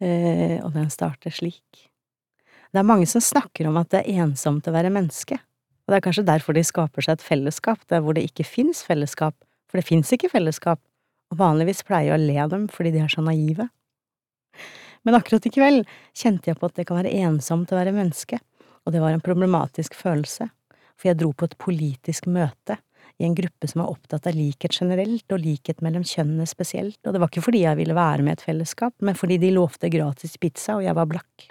[0.00, 1.88] Eh, og den starter slik.
[2.72, 5.38] Det er mange som snakker om at det er ensomt å være menneske.
[5.88, 8.82] Og det er kanskje derfor de skaper seg et fellesskap, der hvor det ikke fins
[8.84, 9.34] fellesskap.
[9.68, 10.78] For det fins ikke fellesskap,
[11.32, 13.68] og vanligvis pleier jeg å le av dem fordi de er så naive.
[15.04, 15.86] Men akkurat i kveld
[16.16, 18.38] kjente jeg på at det kan være ensomt å være menneske,
[18.84, 20.50] og det var en problematisk følelse,
[20.98, 22.78] for jeg dro på et politisk møte
[23.18, 27.14] i en gruppe som er opptatt av likhet generelt, og likhet mellom kjønnene spesielt, og
[27.14, 29.90] det var ikke fordi jeg ville være med i et fellesskap, men fordi de lovte
[29.90, 31.48] gratis pizza, og jeg var blakk.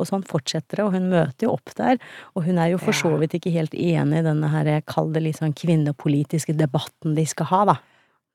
[0.00, 2.00] Og sånn fortsetter det, og hun møter jo opp der,
[2.32, 5.24] og hun er jo for så vidt ikke helt enig i denne her, kall det
[5.26, 7.76] litt sånn kvinnepolitiske debatten de skal ha, da,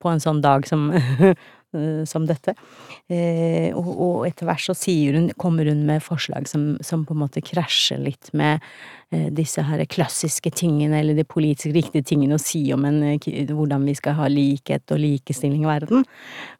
[0.03, 0.91] på en sånn dag som,
[2.09, 2.55] som dette.
[3.11, 4.73] Eh, og, og etter hvert så
[5.13, 8.63] hun, kommer hun med forslag som, som på en måte krasjer litt med
[9.13, 13.51] eh, disse her klassiske tingene, eller de politisk riktige tingene å si om en, eh,
[13.51, 16.07] hvordan vi skal ha likhet og likestilling i verden.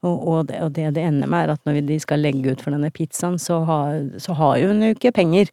[0.06, 2.62] Og, og, det, og det det ender med er at når de skal legge ut
[2.62, 5.50] for denne pizzaen, så har, så har hun jo ikke penger.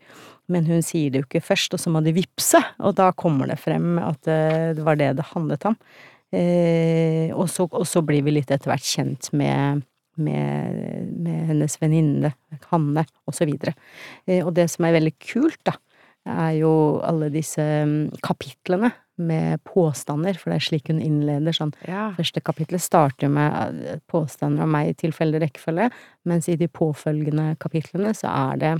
[0.50, 3.48] Men hun sier det jo ikke først, og så må de vippse, og da kommer
[3.48, 5.78] det frem at eh, det var det det handlet om.
[6.32, 9.84] Eh, og, så, og så blir vi litt etter hvert kjent med,
[10.16, 12.32] med, med hennes venninne,
[12.70, 13.76] Hanne, og så videre.
[14.26, 15.76] Eh, og det som er veldig kult, da,
[16.32, 18.92] er jo alle disse mm, kapitlene
[19.22, 22.10] med påstander, for det er slik hun innleder sånn Ja.
[22.16, 25.90] Første kapitlet starter med eh, påstander om meg i tilfeldig rekkefølge,
[26.28, 28.72] mens i de påfølgende kapitlene så er det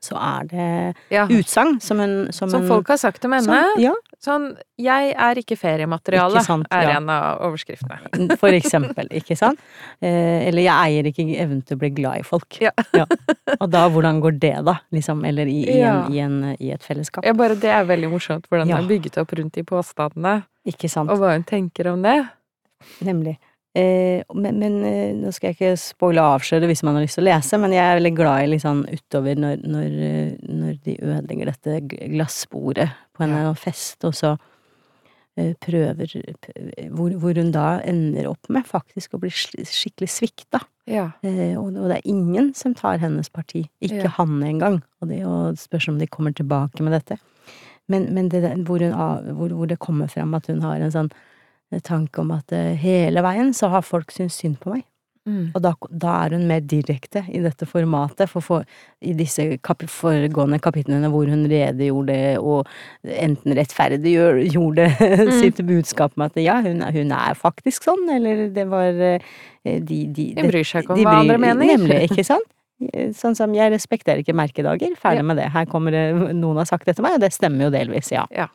[0.00, 1.26] så er det Ja.
[1.26, 3.44] utsagn som hun Som, Som folk har sagt om henne.
[3.44, 6.96] som- Ja, Sånn 'Jeg er ikke feriemateriale' Ikke sant, er ja.
[6.96, 8.36] en av overskriftene.
[8.38, 9.58] for eksempel, ikke sant?
[10.02, 12.58] Eh, eller 'jeg eier ikke evnen til å bli glad i folk'.
[12.60, 12.70] Ja.
[13.60, 14.80] Og da, hvordan går det, da?
[14.92, 17.24] Liksom, eller i, i, en, i, en, i et fellesskap.
[17.24, 18.76] Ja, bare det er veldig morsomt, hvordan Ja.
[18.76, 21.10] det er bygget opp rundt de påstandene, Ikke sant?
[21.10, 22.28] og hva hun tenker om det.
[23.02, 23.38] Nemlig.
[23.76, 27.18] Eh, men men eh, nå skal jeg ikke spoile og avsløre hvis man har lyst
[27.18, 30.30] til å lese, men jeg er veldig glad i litt sånn utover når, når, eh,
[30.48, 31.80] når de ødelegger dette
[32.16, 33.52] glassbordet på en Ja.
[33.54, 34.32] fest, og så
[35.36, 36.16] eh, prøver
[36.90, 40.64] hvor, hvor hun da ender opp med faktisk å bli skikkelig svikta.
[40.88, 41.10] Ja.
[41.22, 43.68] Eh, og, og det er ingen som tar hennes parti.
[43.84, 44.14] Ikke Ja.
[44.16, 44.80] han engang.
[45.02, 47.20] Og det og spørs om de kommer tilbake med dette.
[47.86, 48.92] Men, men det, hvor, hun,
[49.36, 51.12] hvor, hvor det kommer frem at hun har en sånn
[51.84, 54.84] tanke om at eh, hele veien så har folk syntes synd på meg.
[55.28, 55.50] Mm.
[55.52, 58.62] Og da, da er hun mer direkte i dette formatet, for, for
[59.04, 62.64] i disse kap foregående kapitlene hvor hun redegjorde og
[63.04, 64.86] enten rettferdiggjorde
[65.42, 69.20] sitt budskap med at ja, hun, er- hun er faktisk sånn, eller det var eh,
[69.64, 71.74] de, de, De bryr seg ikke om hva andre mener.
[71.76, 72.48] Nemlig, ikke sant?
[73.18, 75.26] Sånn som jeg respekterer ikke merkedager, ferdig Ja.
[75.26, 75.48] med det.
[75.50, 76.04] Her kommer det,
[76.38, 78.22] noen har sagt det til meg, og det stemmer jo delvis, ja.
[78.32, 78.46] Ja.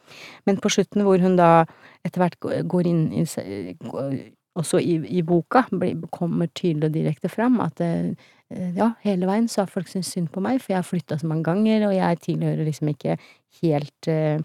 [0.47, 1.65] Men på slutten hvor hun da
[2.03, 3.25] etter hvert går inn i
[4.53, 8.13] også i, i boka blir, kommer tydelig og direkte fram at eh,
[8.77, 11.29] ja, hele veien så har folk syntes synd på meg, for jeg har flytta så
[11.29, 13.17] mange ganger, og jeg tilhører liksom ikke
[13.63, 14.43] helt eh,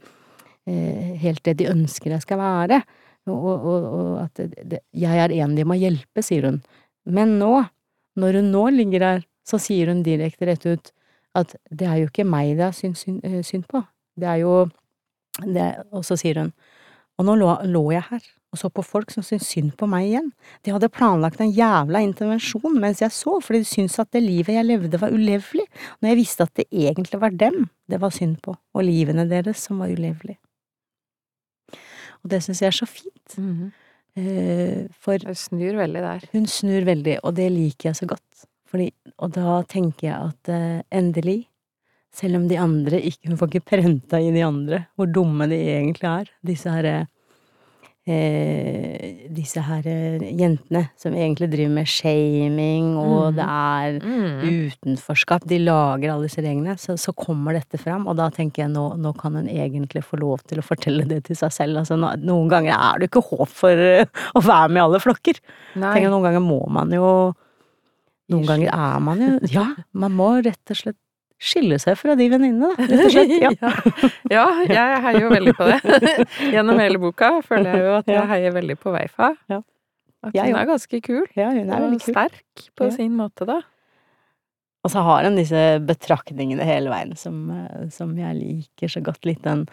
[0.68, 2.80] eh, helt det de ønsker jeg skal være.
[3.28, 6.62] Og, og, og, at det, jeg er en de må hjelpe, sier hun.
[7.04, 7.52] Men nå,
[8.16, 10.92] når hun nå ligger der, så sier hun direkte rett ut
[11.36, 13.82] at det er jo ikke meg det er synd, synd, synd på.
[14.18, 14.54] Det er jo
[15.44, 16.48] det, Og så sier hun
[17.18, 20.06] og nå lå, lå jeg her og så på folk som syntes synd på meg
[20.06, 20.30] igjen.
[20.64, 24.54] De hadde planlagt en jævla intervensjon mens jeg så, fordi de syntes at det livet
[24.56, 25.66] jeg levde var ulevelig,
[26.00, 29.60] når jeg visste at det egentlig var dem det var synd på, og livene deres
[29.68, 30.38] som var ulevelig.
[32.24, 33.72] Og det syns jeg er så fint, Mhm.
[34.16, 36.20] eh, for Hun snur veldig der.
[36.32, 38.46] hun snur veldig, og det liker jeg så godt.
[38.66, 41.46] Fordi, og da tenker jeg at eh, endelig,
[42.14, 45.58] selv om de andre ikke Hun får ikke prenta i de andre hvor dumme de
[45.76, 47.06] egentlig er, disse her eh,
[49.36, 53.36] Disse her eh, jentene som egentlig driver med shaming, og mm.
[53.36, 54.38] det er Mm.
[54.68, 55.44] utenforskap.
[55.48, 56.76] De lager alle disse reglene.
[56.80, 60.18] Så, så kommer dette fram, og da tenker jeg nå, nå kan hun egentlig få
[60.20, 61.82] lov til å fortelle det til seg selv.
[61.82, 65.02] Altså, no, noen ganger er det ikke håp for eh, å være med i alle
[65.04, 65.42] flokker.
[65.74, 67.34] Tenker, noen ganger må man jo
[68.28, 69.62] Noen ganger er man jo Ja,
[69.96, 70.98] man må rett og slett
[71.38, 72.72] skille seg fra de venninnene.
[72.78, 73.34] Rett og slett.
[74.34, 74.44] Ja.
[74.68, 75.78] ja, jeg heier jo veldig på det.
[76.54, 79.32] Gjennom hele boka føler jeg jo at jeg heier veldig på Veifa.
[79.50, 79.60] Ja.
[80.26, 81.26] At hun er ganske kul.
[81.38, 82.14] ja, hun er Og veldig kul.
[82.16, 83.60] sterk på sin måte, da.
[84.86, 89.24] Og så har hun disse betraktningene hele veien som, eh, som jeg liker så godt.
[89.26, 89.66] Litt den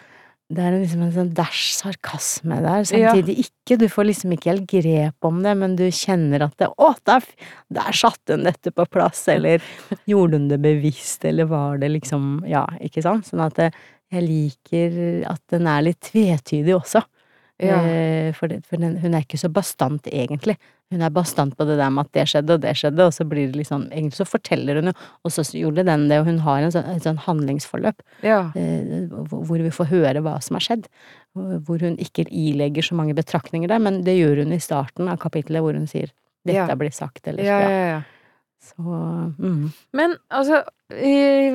[0.54, 3.80] Det er liksom en sånn dæsj sarkasme der, samtidig ikke.
[3.82, 7.26] Du får liksom ikke helt grep om det, men du kjenner at det Å, der,
[7.74, 9.64] der satte hun dette på plass, eller
[10.12, 13.26] gjorde hun det bevisst, eller var det liksom Ja, ikke sant?
[13.32, 13.72] Sånn at det,
[14.14, 15.00] jeg liker
[15.32, 17.02] at den er litt tvetydig også.
[17.64, 17.78] Ja.
[17.88, 20.58] Eh, for det, for den, hun er ikke så bastant, egentlig.
[20.92, 23.26] Hun er bastant på det der med at det skjedde, og det skjedde, og så
[23.26, 26.42] blir det liksom Egentlig så forteller hun jo, og så gjorde den det, og hun
[26.44, 28.52] har en sånn, et sånn handlingsforløp Ja.
[28.56, 30.90] eh, hvor vi får høre hva som har skjedd.
[31.36, 35.18] Hvor hun ikke ilegger så mange betraktninger der, men det gjør hun i starten av
[35.24, 36.12] kapitlet, hvor hun sier
[36.46, 36.76] 'dette Ja.
[36.76, 37.70] blir sagt', eller Ja, ja.
[37.70, 38.02] ja, ja.
[38.62, 38.82] Så
[39.40, 39.72] mm.
[39.94, 40.64] Men altså,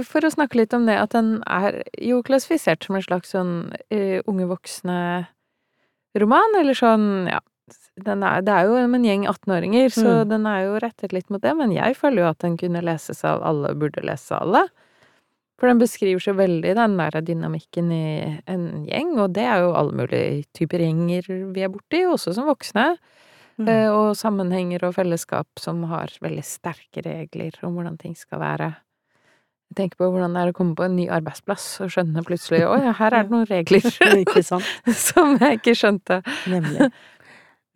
[0.07, 3.73] for å snakke litt om det, at den er jo klassifisert som en slags sånn
[3.93, 4.47] uh, unge
[6.15, 7.41] voksne-roman, eller sånn, ja
[8.03, 10.29] den er, Det er jo en gjeng 18-åringer, så Mm.
[10.29, 13.25] den er jo rettet litt mot det, men jeg føler jo at den kunne leses
[13.25, 14.69] av alle, burde lese av alle.
[15.59, 19.75] For den beskriver så veldig den der dynamikken i en gjeng, og det er jo
[19.75, 22.97] alle mulige typer gjenger vi er borti, også som voksne.
[23.59, 23.69] Mm.
[23.69, 28.77] Eh, Og sammenhenger og fellesskap som har veldig sterke regler om hvordan ting skal være.
[29.71, 32.65] Jeg tenker på hvordan det er å komme på en ny arbeidsplass og skjønne plutselig
[32.71, 33.87] å ja, her er det noen regler
[35.07, 36.23] som jeg ikke skjønte.
[36.51, 36.91] Nemlig.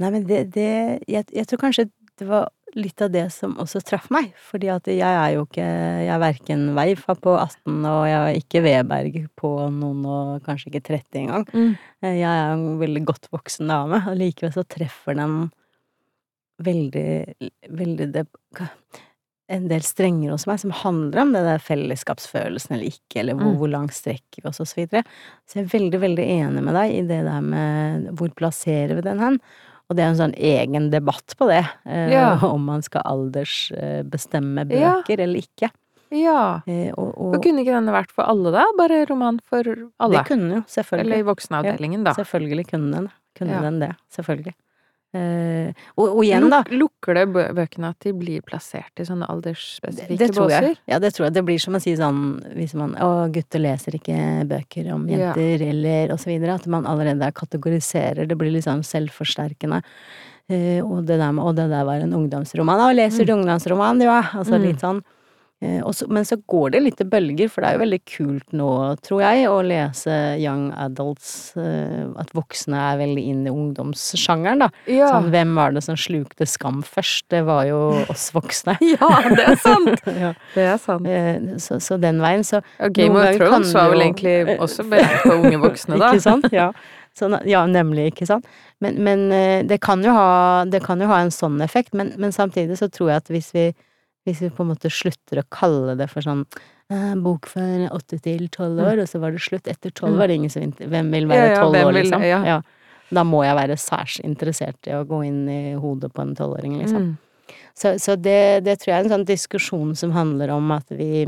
[0.02, 0.70] Nei, men det, det
[1.06, 4.32] jeg, jeg tror kanskje det var litt av det som også traff meg.
[4.50, 8.38] Fordi at jeg er jo ikke Jeg er verken Veifa på 18, og jeg er
[8.40, 11.46] ikke Veberg på noen og kanskje ikke 30 engang.
[11.54, 11.72] Mm.
[12.02, 15.38] Eh, Jeg er en veldig godt voksen dame, og likevel så treffer den
[16.64, 17.08] veldig
[17.74, 18.26] Veldig det
[19.52, 23.50] En del strenger hos meg som handler om det der fellesskapsfølelsen eller ikke, eller hvor,
[23.52, 23.58] Mm.
[23.60, 25.02] hvor langt strekker vi oss, og så videre.
[25.46, 29.02] Så jeg er veldig, veldig enig med deg i det der med hvor plasserer vi
[29.02, 29.40] den hen?
[29.90, 32.38] Og det er en sånn egen debatt på det, eh, Ja.
[32.42, 34.94] om man skal aldersbestemme Ja.
[35.02, 35.70] bøker eller ikke.
[36.10, 36.62] Ja.
[36.66, 38.64] Eh, og, Og og kunne ikke denne vært for alle, da?
[38.78, 39.62] Bare roman for
[40.00, 40.16] alle?
[40.18, 41.00] det kunne jo, selvfølgelig.
[41.00, 42.12] Eller i voksenavdelingen, da.
[42.14, 43.60] Selvfølgelig kunne den Kunne Ja.
[43.62, 43.96] den det.
[44.14, 44.54] Selvfølgelig.
[45.14, 46.62] Eh, og, og igjen, da.
[46.74, 47.24] Lukker det
[47.54, 50.34] bøkene at de blir plassert i sånne aldersspesifikke det jeg.
[50.34, 50.80] båser?
[50.90, 51.34] Ja, det tror jeg.
[51.36, 52.20] Det blir som å si sånn
[52.58, 54.18] hvis man Å, gutter leser ikke
[54.50, 55.30] bøker om Ja.
[55.32, 56.56] jenter, eller og så videre.
[56.58, 58.26] At man allerede kategoriserer.
[58.26, 59.82] Det blir sånn selvforsterkende.
[60.50, 62.82] Uh, og det der med Å, det der var en ungdomsroman.
[62.84, 64.02] Å, leser du ungdomsroman?
[64.02, 64.20] Ja.
[64.34, 64.62] Altså Mm.
[64.66, 65.02] litt sånn.
[65.64, 67.98] Eh, og så, men så går det litt i bølger, for det er jo veldig
[68.10, 68.68] kult nå,
[69.06, 71.54] tror jeg, å lese young adults.
[71.56, 74.68] Eh, at voksne er veldig inn i ungdomssjangeren, da.
[74.90, 75.08] Ja.
[75.14, 77.26] Sånn, hvem var det som slukte Skam først?
[77.32, 77.78] Det var jo
[78.12, 78.76] oss voksne.
[78.96, 80.04] ja, det er sant!
[80.24, 80.34] ja.
[80.56, 81.08] Det er sant.
[81.08, 85.24] Eh, Så, så den veien, så Og Game of Thrones var vel egentlig også beregnet
[85.24, 86.12] på unge voksne, da.
[86.12, 86.50] Ikke sant?
[86.52, 86.68] Ja.
[87.14, 88.46] Så, ja, nemlig, ikke sant.
[88.82, 89.28] Men, men
[89.70, 92.90] det, kan jo ha, det kan jo ha en sånn effekt, men, men samtidig så
[92.90, 93.68] tror jeg at hvis vi,
[94.24, 96.44] hvis vi på en måte slutter å kalle det for sånn
[96.90, 99.68] eh, bok for åtte til tolv år, og så var det slutt.
[99.68, 100.18] Etter tolv Mm.
[100.18, 102.22] var det ingen som Hvem vil være tolv år, liksom?
[102.24, 102.62] ja.
[103.14, 106.78] Da må jeg være særs interessert i å gå inn i hodet på en tolvåring,
[106.80, 107.02] liksom.
[107.12, 107.18] Mm.
[107.76, 111.26] Så, så det, det tror jeg er en sånn diskusjon som handler om at vi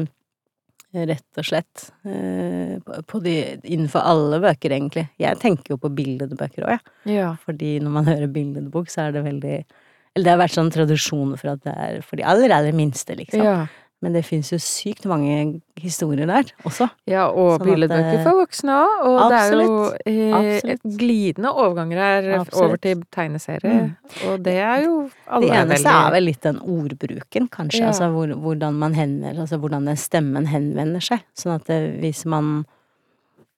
[0.97, 3.35] rett og slett eh, på, de,
[3.69, 5.09] innenfor alle bøker, egentlig.
[5.21, 7.17] Jeg tenker jo på bildebøker òg, jeg.
[7.19, 7.35] Ja.
[7.45, 9.59] Fordi når man hører billedbok, så er det veldig
[10.17, 13.15] Eller det har vært sånn tradisjon for at det er for de aller, aller minste,
[13.19, 13.45] liksom.
[13.45, 13.59] Ja.
[14.05, 16.87] Men det fins jo sykt mange historier der også.
[17.09, 19.07] ja, og Sånn billedbøker eh, for voksne òg.
[19.09, 19.79] Og det er jo
[20.13, 22.61] eh, glidende overganger her Absolutt.
[22.61, 23.73] over til tegneserie.
[23.87, 24.21] Mm.
[24.29, 24.95] Og det er jo
[25.27, 27.83] alle Det eneste er vel litt den ordbruken, kanskje.
[27.87, 27.91] Ja.
[27.95, 31.25] Altså hvor, hvordan man henvender Altså hvordan den stemmen henvender seg.
[31.37, 32.67] Sånn at det, hvis man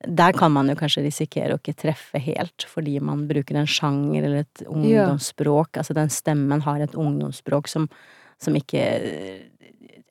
[0.06, 4.22] Der kan man jo kanskje risikere å ikke treffe helt, fordi man bruker en sjanger
[4.28, 5.76] eller et ungdomsspråk.
[5.80, 7.88] Altså den stemmen har et ungdomsspråk som,
[8.38, 9.38] som ikke er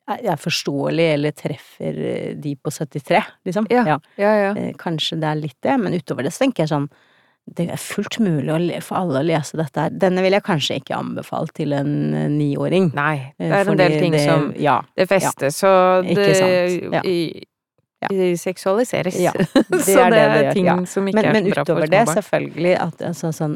[0.08, 1.98] er forståelig eller treffer
[2.40, 3.66] de på 73, liksom.
[3.70, 3.98] Ja.
[4.16, 4.54] Ja, ja.
[4.56, 6.86] Eh, Kanskje det er litt det, men utover det så tenker jeg sånn
[7.58, 9.90] det er fullt mulig for alle å lese dette her.
[9.92, 12.90] Denne vil jeg kanskje ikke anbefale til en eh, niåring.
[12.96, 14.82] Nei, Eh, det er en del ting det- som Ja.
[14.96, 16.94] Det festes, ja, Ikke det sant.
[16.94, 17.02] Ja.
[17.04, 17.44] i,
[18.04, 18.08] Ja.
[18.14, 19.16] De seksualiseres.
[19.18, 19.32] Ja,
[19.72, 20.76] det så er det det er det gjør, ting ja.
[20.86, 22.18] som ikke Men, er men så bra for utover det, små barn.
[22.20, 23.56] selvfølgelig, at altså, sånn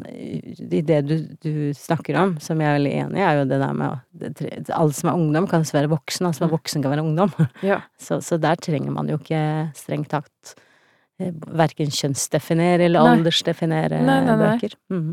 [0.72, 1.14] I det du,
[1.46, 4.42] du snakker om, som jeg er veldig enig i, er jo det der med at
[4.42, 7.06] det alle som er ungdom, kan også være voksen, alle som er voksen, kan være
[7.06, 7.36] ungdom.
[7.72, 7.78] Ja.
[8.02, 9.44] Så, så der trenger man jo ikke
[9.78, 10.56] strengt tatt
[11.22, 11.30] eh,
[11.62, 13.14] verken kjønnsdefinere eller Nei.
[13.20, 14.74] aldersdefinere Nei, nei, bøker.
[14.90, 15.12] Mm.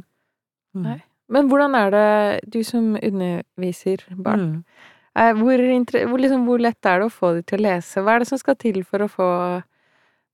[0.78, 0.88] Mm.
[1.28, 2.06] Men hvordan er det,
[2.48, 4.64] du som underviser barn, Mhm.
[5.18, 5.62] Eh, hvor,
[6.10, 8.02] hvor, liksom, hvor lett er det å få de til å lese?
[8.04, 9.30] Hva er det som skal til for å få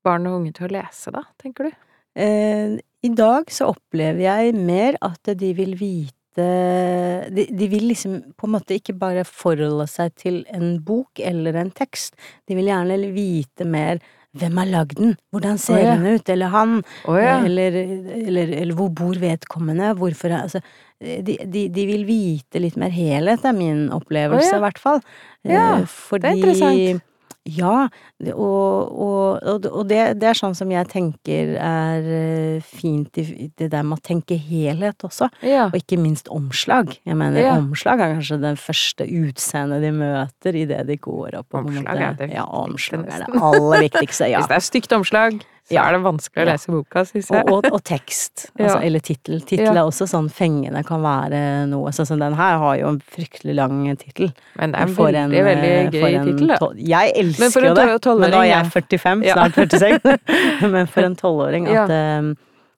[0.04, 1.78] barn og unge til å lese, da, tenker du?
[2.20, 8.16] Eh, I dag så opplever jeg mer at de vil vite de, de vil liksom
[8.34, 12.16] på en måte ikke bare forholde seg til en bok eller en tekst.
[12.50, 14.02] De vil gjerne vite mer
[14.34, 15.94] hvem har lagd den, hvordan ser oh, ja.
[15.94, 17.38] den ut, eller han, Oh, ja.
[17.44, 17.76] eller,
[18.18, 20.60] eller, eller hvor bor vedkommende, hvorfor Altså,
[21.00, 24.60] de, de, de vil vite litt mer helhet, er min opplevelse, oh, ja.
[24.60, 25.02] i hvert fall.
[25.44, 27.04] Ja, det er interessant.
[27.44, 27.88] Ja,
[28.32, 33.68] og, og, og, det, det er sånn som jeg tenker er eh, fint i det
[33.74, 35.66] der med å tenke helhet også, Ja.
[35.68, 36.94] og ikke minst omslag.
[37.04, 37.58] Jeg mener, Ja.
[37.60, 41.52] omslag er kanskje det første utseendet de møter idet de går opp.
[41.60, 44.38] Omslag er det Ja, omslag er det aller viktigste, ja.
[44.40, 45.84] Hvis det er stygt omslag, så Ja.
[45.88, 46.52] er det vanskelig å Ja.
[46.52, 47.44] lese boka, syns jeg.
[47.48, 48.86] Og, og, og tekst, altså, Ja.
[48.86, 49.40] eller tittel.
[49.40, 49.72] Tittel Ja.
[49.72, 51.90] er også sånn fengende, kan være noe.
[51.90, 54.32] Sånn som den her har jo en fryktelig lang tittel.
[54.58, 56.72] Men det er en veldig, en, veldig eh, gøy en tittel, da.
[56.76, 59.34] Jeg elsker jo det, men nå er jeg 45, Ja.
[59.34, 60.18] snart 46.
[60.70, 61.84] men for en tolvåring Ja.
[61.84, 62.34] at, eh,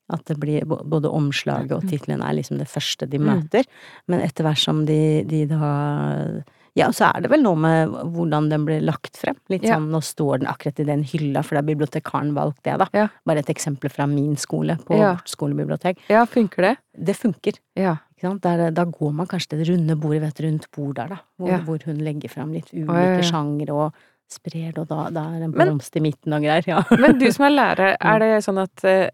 [0.08, 3.26] at det blir både omslaget og tittelen er liksom det første de Mm.
[3.50, 3.64] møter.
[4.06, 6.42] Men etter hvert som de, de da
[6.76, 9.36] Ja, og så er det vel noe med hvordan den blir lagt frem.
[9.48, 9.76] Litt Ja.
[9.78, 12.86] sånn nå står den akkurat i den hylla, for da har bibliotekaren valgt det, da.
[12.92, 13.06] Ja.
[13.24, 15.14] Bare et eksempel fra min skole, på Ja.
[15.14, 15.98] vårt skolebibliotek.
[16.12, 16.76] Ja, funker det?
[17.02, 17.58] Det funker.
[17.74, 17.96] Ja.
[18.16, 18.42] Ikke sant?
[18.42, 21.18] Der, da går man kanskje til det runde bordet vet du, rundt bordet der, da.
[21.38, 21.58] Hvor, Ja.
[21.58, 23.22] hvor hun legger frem litt ulike ja, ja.
[23.22, 23.92] sjangre og
[24.28, 26.64] sprer det, og da, da er det en blomst i midten og greier.
[26.66, 26.82] Ja.
[26.98, 29.10] Men du som er lærer, er det sånn at eh,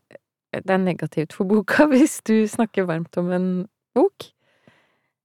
[0.53, 4.33] det er negativt for boka hvis du snakker varmt om en bok?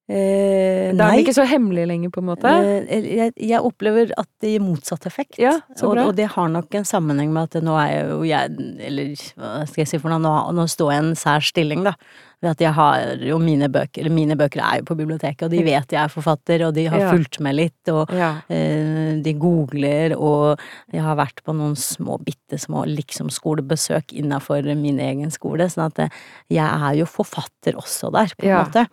[0.10, 2.48] Eh, Da er den ikke så hemmelig lenger, på en måte?
[2.48, 5.36] Eh, jeg, jeg opplever at det gir motsatt effekt.
[5.42, 8.56] Ja, og, og det har nok en sammenheng med at nå er jeg jo jeg
[8.88, 11.84] Eller hva skal jeg si for noe, nå, nå står jeg i en sær stilling,
[11.84, 11.94] da.
[12.40, 15.64] Ved at jeg har jo mine bøker mine bøker er jo på biblioteket, og de
[15.66, 17.10] vet jeg er forfatter, og de har Ja.
[17.12, 18.30] fulgt med litt, og Ja.
[18.48, 20.60] eh, de googler, og
[20.94, 26.00] jeg har vært på noen små, bitte små liksom-skolebesøk innafor min egen skole, sånn at
[26.00, 26.10] eh,
[26.50, 28.88] jeg er jo forfatter også der, på en måte.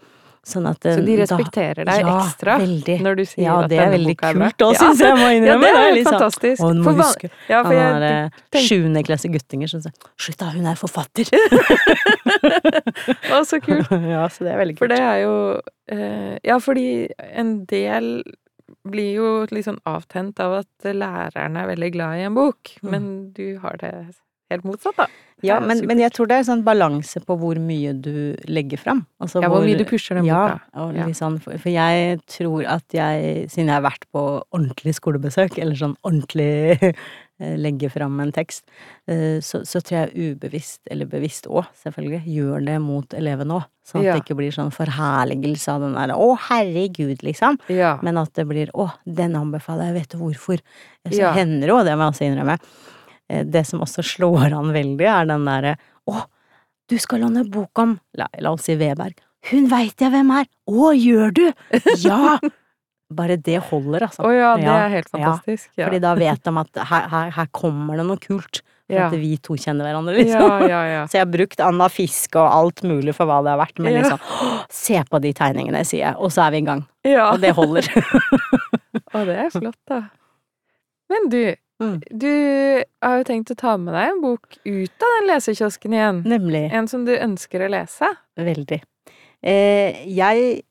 [0.44, 3.00] Sånn at Så de da- respekterer deg ja, ekstra veldig.
[3.00, 3.78] når du sier Ja, at boka er bra?
[3.78, 4.78] Ja, det er veldig kult òg, Ja.
[4.82, 5.60] syns jeg, må Ja, innrømme.
[5.62, 6.60] det er sånn- fantastisk.
[6.60, 9.92] Og du må For huske Ja, for han er tenk- sjuende klasse guttinger som sier
[10.18, 11.30] 'slutt da, hun er forfatter'.
[13.32, 13.90] Å, så kult.
[14.14, 14.78] ja, så det er veldig kult.
[14.84, 15.34] For det er jo
[15.88, 18.22] eh, Ja, fordi en del
[18.86, 22.90] blir jo litt sånn avtent av at læreren er veldig glad i en bok, Mm.
[22.90, 24.14] men du har det
[24.50, 25.06] helt motsatt, da.
[25.42, 29.02] Ja, men, men jeg tror det er sånn balanse på hvor mye du legger fram.
[29.20, 31.04] Altså Ja, hvor mye du pusher den ja, og Ja.
[31.12, 34.22] sånn, for, jeg tror at jeg, siden jeg har vært på
[34.54, 36.78] ordentlig skolebesøk, eller sånn ordentlig
[37.40, 38.62] eh, legge fram en tekst,
[39.10, 43.68] eh, så, så tror jeg ubevisst, eller bevisst òg, selvfølgelig, gjør det mot elevene òg.
[43.84, 44.14] Sånn at Ja.
[44.14, 47.58] det ikke blir sånn forherligelse av den derre 'å, herregud', liksom.
[47.68, 47.98] Ja.
[48.02, 50.60] Men at det blir 'å, den anbefaler jeg, vet du hvorfor'.
[51.10, 51.34] Så Ja.
[51.34, 52.58] hender det jo, det må jeg også innrømme.
[53.30, 55.76] Eh, Det som også slår an veldig, er den derre
[56.08, 56.24] 'å,
[56.88, 59.14] du skal låne bok om', la, la oss si Weberg.
[59.50, 60.46] 'Hun veit jeg hvem er'.
[60.68, 61.52] 'Å, gjør du?'
[62.04, 62.38] Ja!
[63.14, 64.22] Bare det holder, altså.
[64.24, 65.68] Å ja, det er helt fantastisk.
[65.76, 65.86] Ja.
[65.86, 68.62] Fordi da vet de at her, her, her kommer det noe kult.
[68.88, 69.06] For Ja.
[69.06, 70.40] at vi to kjenner hverandre, liksom.
[70.40, 71.02] Ja, ja, ja.
[71.08, 73.94] Så jeg har brukt Anna Fiske og alt mulig for hva det har vært, men
[74.02, 74.18] liksom
[74.68, 76.82] Se på de tegningene, sier jeg, og så er vi i gang.
[77.04, 77.30] ja.
[77.32, 77.82] Og det holder.
[79.14, 80.02] Å, det er flott, da.
[81.08, 82.18] Men du, Mm.
[82.24, 82.32] du
[83.04, 86.22] har jo tenkt å ta med deg en bok ut av den lesekiosken igjen.
[86.28, 86.64] Nemlig.
[86.72, 88.10] En som du ønsker å lese.
[88.40, 88.80] Veldig.
[89.44, 90.62] Eh, jeg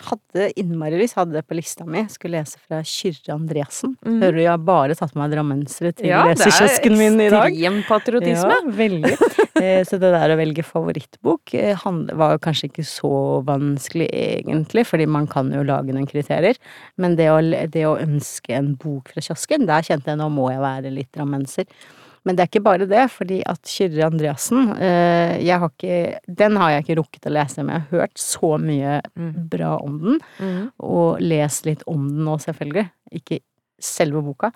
[0.00, 3.92] hadde innmari lyst, hadde det på lista mi, skulle lese fra Kyrre Andreassen.
[4.06, 4.20] Mm.
[4.22, 7.20] Hører du, jeg har bare tatt med meg drammensere til Ja, det er lesekiosken min
[7.20, 7.52] i dag.
[7.52, 8.56] ekstrem patriotisme.
[8.56, 9.16] Ja, veldig.
[9.62, 11.82] Eh, Så det der å velge favorittbok eh,
[12.18, 13.10] var kanskje ikke så
[13.46, 16.56] vanskelig egentlig, fordi man kan jo lage noen kriterier.
[16.98, 17.36] Men det å,
[17.70, 21.12] det å ønske en bok fra kiosken, der kjente jeg nå må jeg være litt
[21.14, 21.68] drammenser.
[22.24, 26.70] Men det er ikke bare det, fordi at Kyrre Andreassen eh, har ikke, Den har
[26.70, 29.48] jeg ikke rukket å lese, men jeg har hørt så mye Mm.
[29.50, 30.70] bra om den Mm.
[30.80, 32.90] og lest litt om den nå, selvfølgelig.
[33.12, 33.40] Ikke
[33.80, 34.52] selve boka.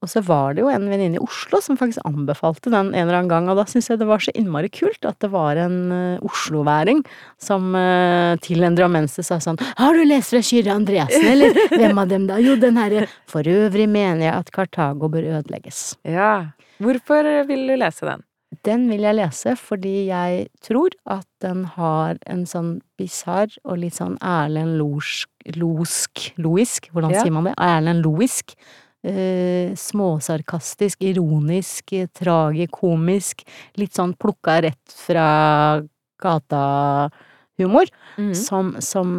[0.00, 3.18] Og så var det jo en venninne i Oslo som faktisk anbefalte den en eller
[3.18, 5.76] annen gang, og da syntes jeg det var så innmari kult at det var en
[5.92, 7.02] uh, osloværing
[7.36, 11.52] som uh, til en drammenser sa sånn Har du lest fra Kyrre Andresen, eller?
[11.82, 12.40] Hvem av dem da?
[12.40, 15.98] Jo, den herre For øvrig mener jeg at Kartago bør ødelegges.
[16.08, 16.32] Ja.
[16.80, 18.24] Hvorfor vil du lese den?
[18.66, 24.00] Den vil jeg lese fordi jeg tror at den har en sånn bisarr og litt
[24.00, 27.22] sånn Erlend Losk Loisk, hvordan Ja.
[27.22, 27.54] sier man det?
[27.60, 28.56] Erlend Loisk.
[29.00, 33.46] Eh, småsarkastisk, ironisk, tragikomisk.
[33.80, 35.80] Litt sånn plukka rett fra
[36.20, 38.34] gata-humor, mm.
[38.36, 39.14] som, som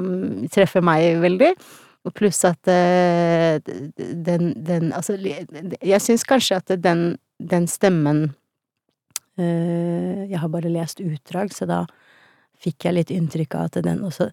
[0.53, 1.55] treffer meg veldig.
[2.05, 3.57] Og pluss at eh,
[3.97, 7.03] den, den Altså, jeg syns kanskje at den,
[7.37, 8.23] den stemmen
[9.37, 11.83] eh, Jeg har bare lest utdrag, så da
[12.61, 14.31] fikk jeg litt inntrykk av at den også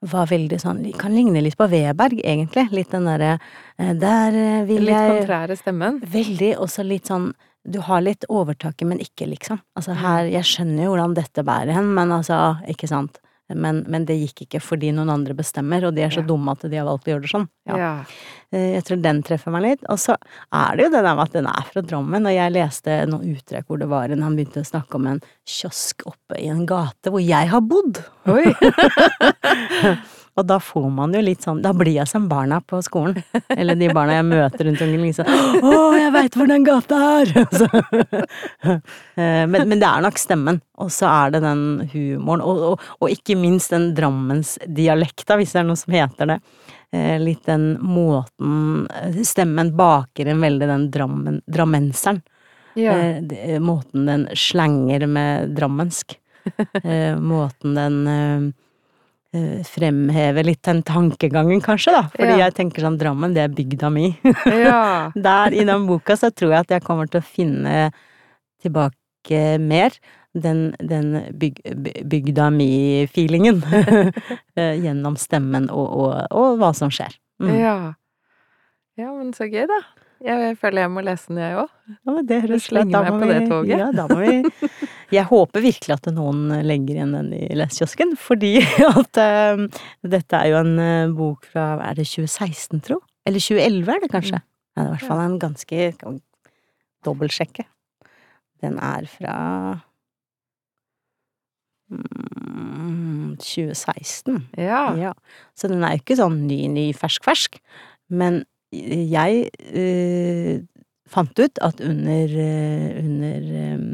[0.00, 2.66] var veldig sånn Kan ligne litt på Weberg, egentlig.
[2.72, 3.34] Litt den derre
[3.76, 6.00] eh, Der eh, vil Litt jeg kontrære stemmen.
[6.00, 7.30] Veldig, Også litt sånn
[7.64, 9.60] Du har litt overtaket, men ikke, liksom.
[9.76, 13.20] Altså her Jeg skjønner jo hvordan dette bærer hen, men altså, ikke sant.
[13.54, 16.26] Men, men det gikk ikke fordi noen andre bestemmer, og de er så Ja.
[16.28, 17.48] dumme at de har valgt å gjøre det sånn.
[17.66, 17.76] Ja.
[17.76, 17.90] Ja.
[18.52, 19.84] Eh, Jeg tror den treffer meg litt.
[19.88, 20.16] Og så
[20.52, 23.34] er det jo det der med at den er fra Drammen, og jeg leste noen
[23.36, 26.66] uttrekk hvor det var en Han begynte å snakke om en kiosk oppe i en
[26.66, 28.02] gate hvor jeg har bodd.
[28.26, 28.52] Oi!
[30.38, 33.18] Og da får man jo litt sånn Da blir jeg som barna på skolen.
[33.50, 35.02] Eller de barna jeg møter rundt omkring.
[35.08, 35.26] Liksom.
[35.26, 37.68] 'Å, jeg veit hvor den gata er!' Så,
[39.18, 40.60] eh, men, men det er nok stemmen.
[40.80, 45.62] Og så er det den humoren, og, og, og ikke minst den Drammensdialekta, hvis det
[45.62, 46.38] er noe som heter det.
[46.92, 48.88] Eh, Litt den måten
[49.26, 52.22] Stemmen baker en veldig den drammen, drammenseren.
[52.78, 52.94] Ja.
[52.96, 56.16] Eh, Måten den slenger med drammensk.
[56.84, 58.54] Eh, Måten den
[59.34, 62.02] eh, fremhever litt den tankegangen, kanskje, da.
[62.14, 62.46] Fordi Ja.
[62.46, 64.08] jeg tenker sånn Drammen, det er bygda mi.
[64.46, 65.10] ja.
[65.14, 67.90] Der i den boka så tror jeg at jeg kommer til å finne
[68.62, 69.90] tilbake mer.
[70.34, 71.56] Den, den byg,
[72.06, 73.62] bygda mi-feelingen.
[74.60, 77.14] Eh, Gjennom stemmen og, og, og hva som skjer.
[77.40, 77.50] Mm.
[77.56, 77.74] Ja.
[78.98, 79.78] Ja, men så gøy, da.
[80.20, 81.70] Jeg føler jeg må lese den, jeg òg.
[82.04, 83.78] Ja, det høres slenge meg på det toget.
[83.80, 84.42] Ja, da må vi
[85.10, 88.52] Jeg håper virkelig at noen legger igjen den i lesekiosken, fordi
[88.86, 89.20] at
[89.58, 89.66] um,
[90.06, 93.00] dette er jo en eh, bok fra Er det 2016, tro?
[93.26, 94.40] Eller 2011 er det kanskje?
[94.40, 94.44] Ja,
[94.76, 95.90] det er i hvert fall en ganske
[97.04, 97.64] Dobbeltsjekke.
[98.60, 99.34] Den er fra
[101.88, 104.42] mm, 2016.
[104.60, 104.82] Ja.
[105.00, 105.12] Ja,
[105.56, 107.58] så den er jo ikke sånn ny, ny, fersk, fersk.
[108.12, 110.60] Men jeg eh,
[111.10, 112.36] fant ut at under,
[113.00, 113.86] under eh,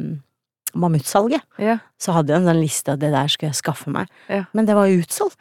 [0.77, 1.79] mammutsalget Ja.
[1.99, 4.13] så hadde jeg en sånn liste av det der skulle jeg skaffe meg.
[4.29, 4.45] Ja.
[4.53, 5.41] Men det var jo utsolgt.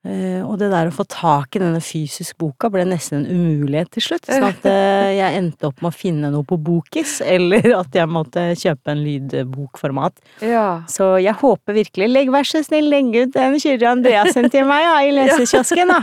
[0.00, 3.90] Uh, og det der å få tak i denne fysisk boka ble nesten en umulighet
[3.92, 4.30] til slutt.
[4.30, 8.08] Sånn at uh, jeg endte opp med å finne noe på Bokis, eller at jeg
[8.08, 10.16] måtte kjøpe en lydbokformat.
[10.40, 10.86] Ja.
[10.88, 14.86] Så jeg håper virkelig Legg vær så snill, legg ut den Kyrre Andreassen til meg
[14.86, 16.00] ja, i lesekiosken, da!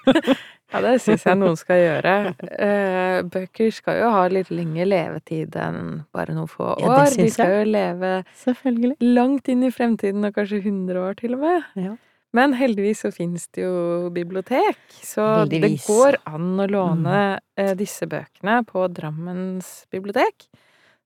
[0.70, 2.12] Ja, det syns jeg noen skal gjøre.
[2.54, 6.84] Eh, bøker skal jo ha litt lengre levetid enn bare noen få år.
[6.84, 7.16] Ja, det år.
[7.18, 8.12] De skal jo leve
[9.18, 11.68] langt inn i fremtiden, og kanskje 100 år til og med.
[11.80, 11.96] Ja.
[12.38, 15.80] Men heldigvis så finnes det jo bibliotek, så Heldigvis.
[15.82, 17.20] det går an å låne
[17.58, 20.46] eh, disse bøkene på Drammens bibliotek,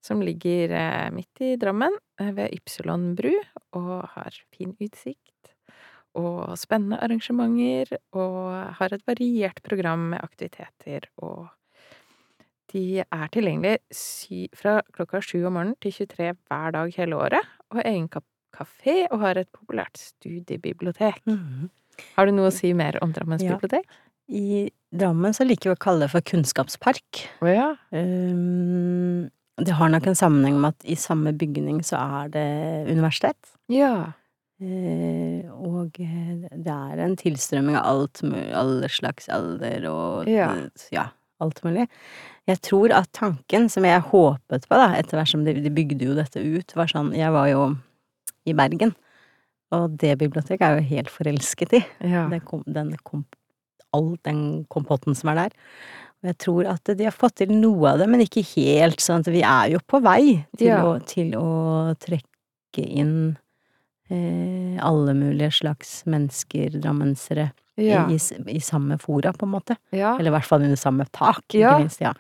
[0.04, 3.32] som ligger eh, midt i Drammen, ved Ypsilon bru,
[3.74, 5.33] og har fin utsikt
[6.14, 11.48] og spennende arrangementer, og har et variert program med aktiviteter, og
[12.74, 17.80] de er tilgjengelige fra klokka sju om morgenen til 23 hver dag hele året, og
[17.80, 18.08] har egen
[18.54, 21.22] kafé og har et populært studiebibliotek.
[21.26, 21.70] Mhm.
[22.16, 23.54] Har du noe å si mer om Drammens Ja.
[23.54, 23.86] bibliotek?
[24.28, 27.28] I Drammen så liker vi å kalle det for kunnskapspark.
[27.42, 27.76] Å ja.
[27.92, 32.46] Um, det har nok en sammenheng med at i samme bygning så er det
[32.90, 33.36] universitet.
[33.68, 34.12] Ja.
[34.64, 40.48] Eh, og eh, det er en tilstrømming av alt mulig, alle slags alder og Ja.
[40.94, 41.08] ja,
[41.44, 41.84] alt mulig.
[42.48, 46.08] Jeg tror at tanken som jeg håpet på, da, etter hvert som de, de bygde
[46.08, 47.66] jo dette ut, var sånn Jeg var jo
[48.48, 48.94] i Bergen,
[49.72, 51.82] og det biblioteket er jeg jo helt forelsket i.
[52.08, 52.26] Ja.
[52.32, 53.24] Den, kom, den kom,
[53.96, 55.54] all den kompotten som er der.
[56.24, 59.00] Og jeg tror at de har fått til noe av det, men ikke helt.
[59.04, 60.82] sånn at vi er jo på vei til, Ja.
[60.84, 61.48] å, til å
[62.00, 63.36] trekke inn
[64.82, 68.04] alle mulige slags mennesker, drammensere, Ja.
[68.08, 68.14] i,
[68.54, 69.76] i, samme fora, på en måte.
[69.90, 70.12] ja.
[70.18, 71.72] Eller i hvert fall under samme tak, Ja.
[71.74, 72.00] ikke minst.
[72.00, 72.12] Ja.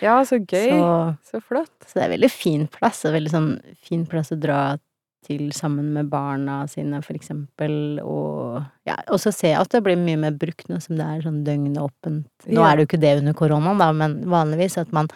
[0.00, 0.70] ja, så gøy.
[0.70, 1.74] Så, Så flott.
[1.86, 3.50] så det er veldig fin plass, og veldig sånn
[3.84, 4.78] fin plass å dra
[5.22, 9.82] til sammen med barna sine, for eksempel, og ja, og så ser jeg at det
[9.86, 12.26] blir mye mer brukt nå som det er sånn døgnåpent.
[12.48, 12.68] Nå Ja.
[12.72, 15.08] er det jo ikke det under koronaen, da, men vanligvis at man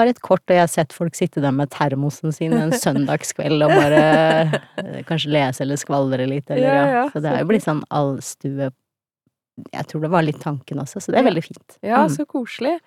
[0.00, 3.62] har et kort, og jeg har sett folk sitte der med termosen sin en søndagskveld
[3.66, 4.02] og bare
[4.80, 7.04] eh, kanskje lese eller skvaldre litt, eller Ja, ja.
[7.12, 8.70] Så det er jo blitt sånn allstue
[9.72, 11.76] Jeg tror det var litt tanken også, så det er veldig fint.
[11.84, 12.14] Ja, Mm.
[12.16, 12.78] så koselig.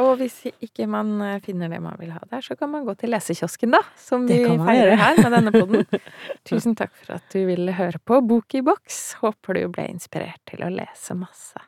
[0.00, 2.94] Og hvis ikke man eh, finner det man vil ha der, så kan man gå
[3.00, 3.82] til lesekiosken, da.
[4.00, 6.00] Som vi feirer her med denne podden.
[6.48, 9.02] Tusen takk for at du ville høre på Bok i boks.
[9.20, 11.60] Håper du ble inspirert til å lese masse.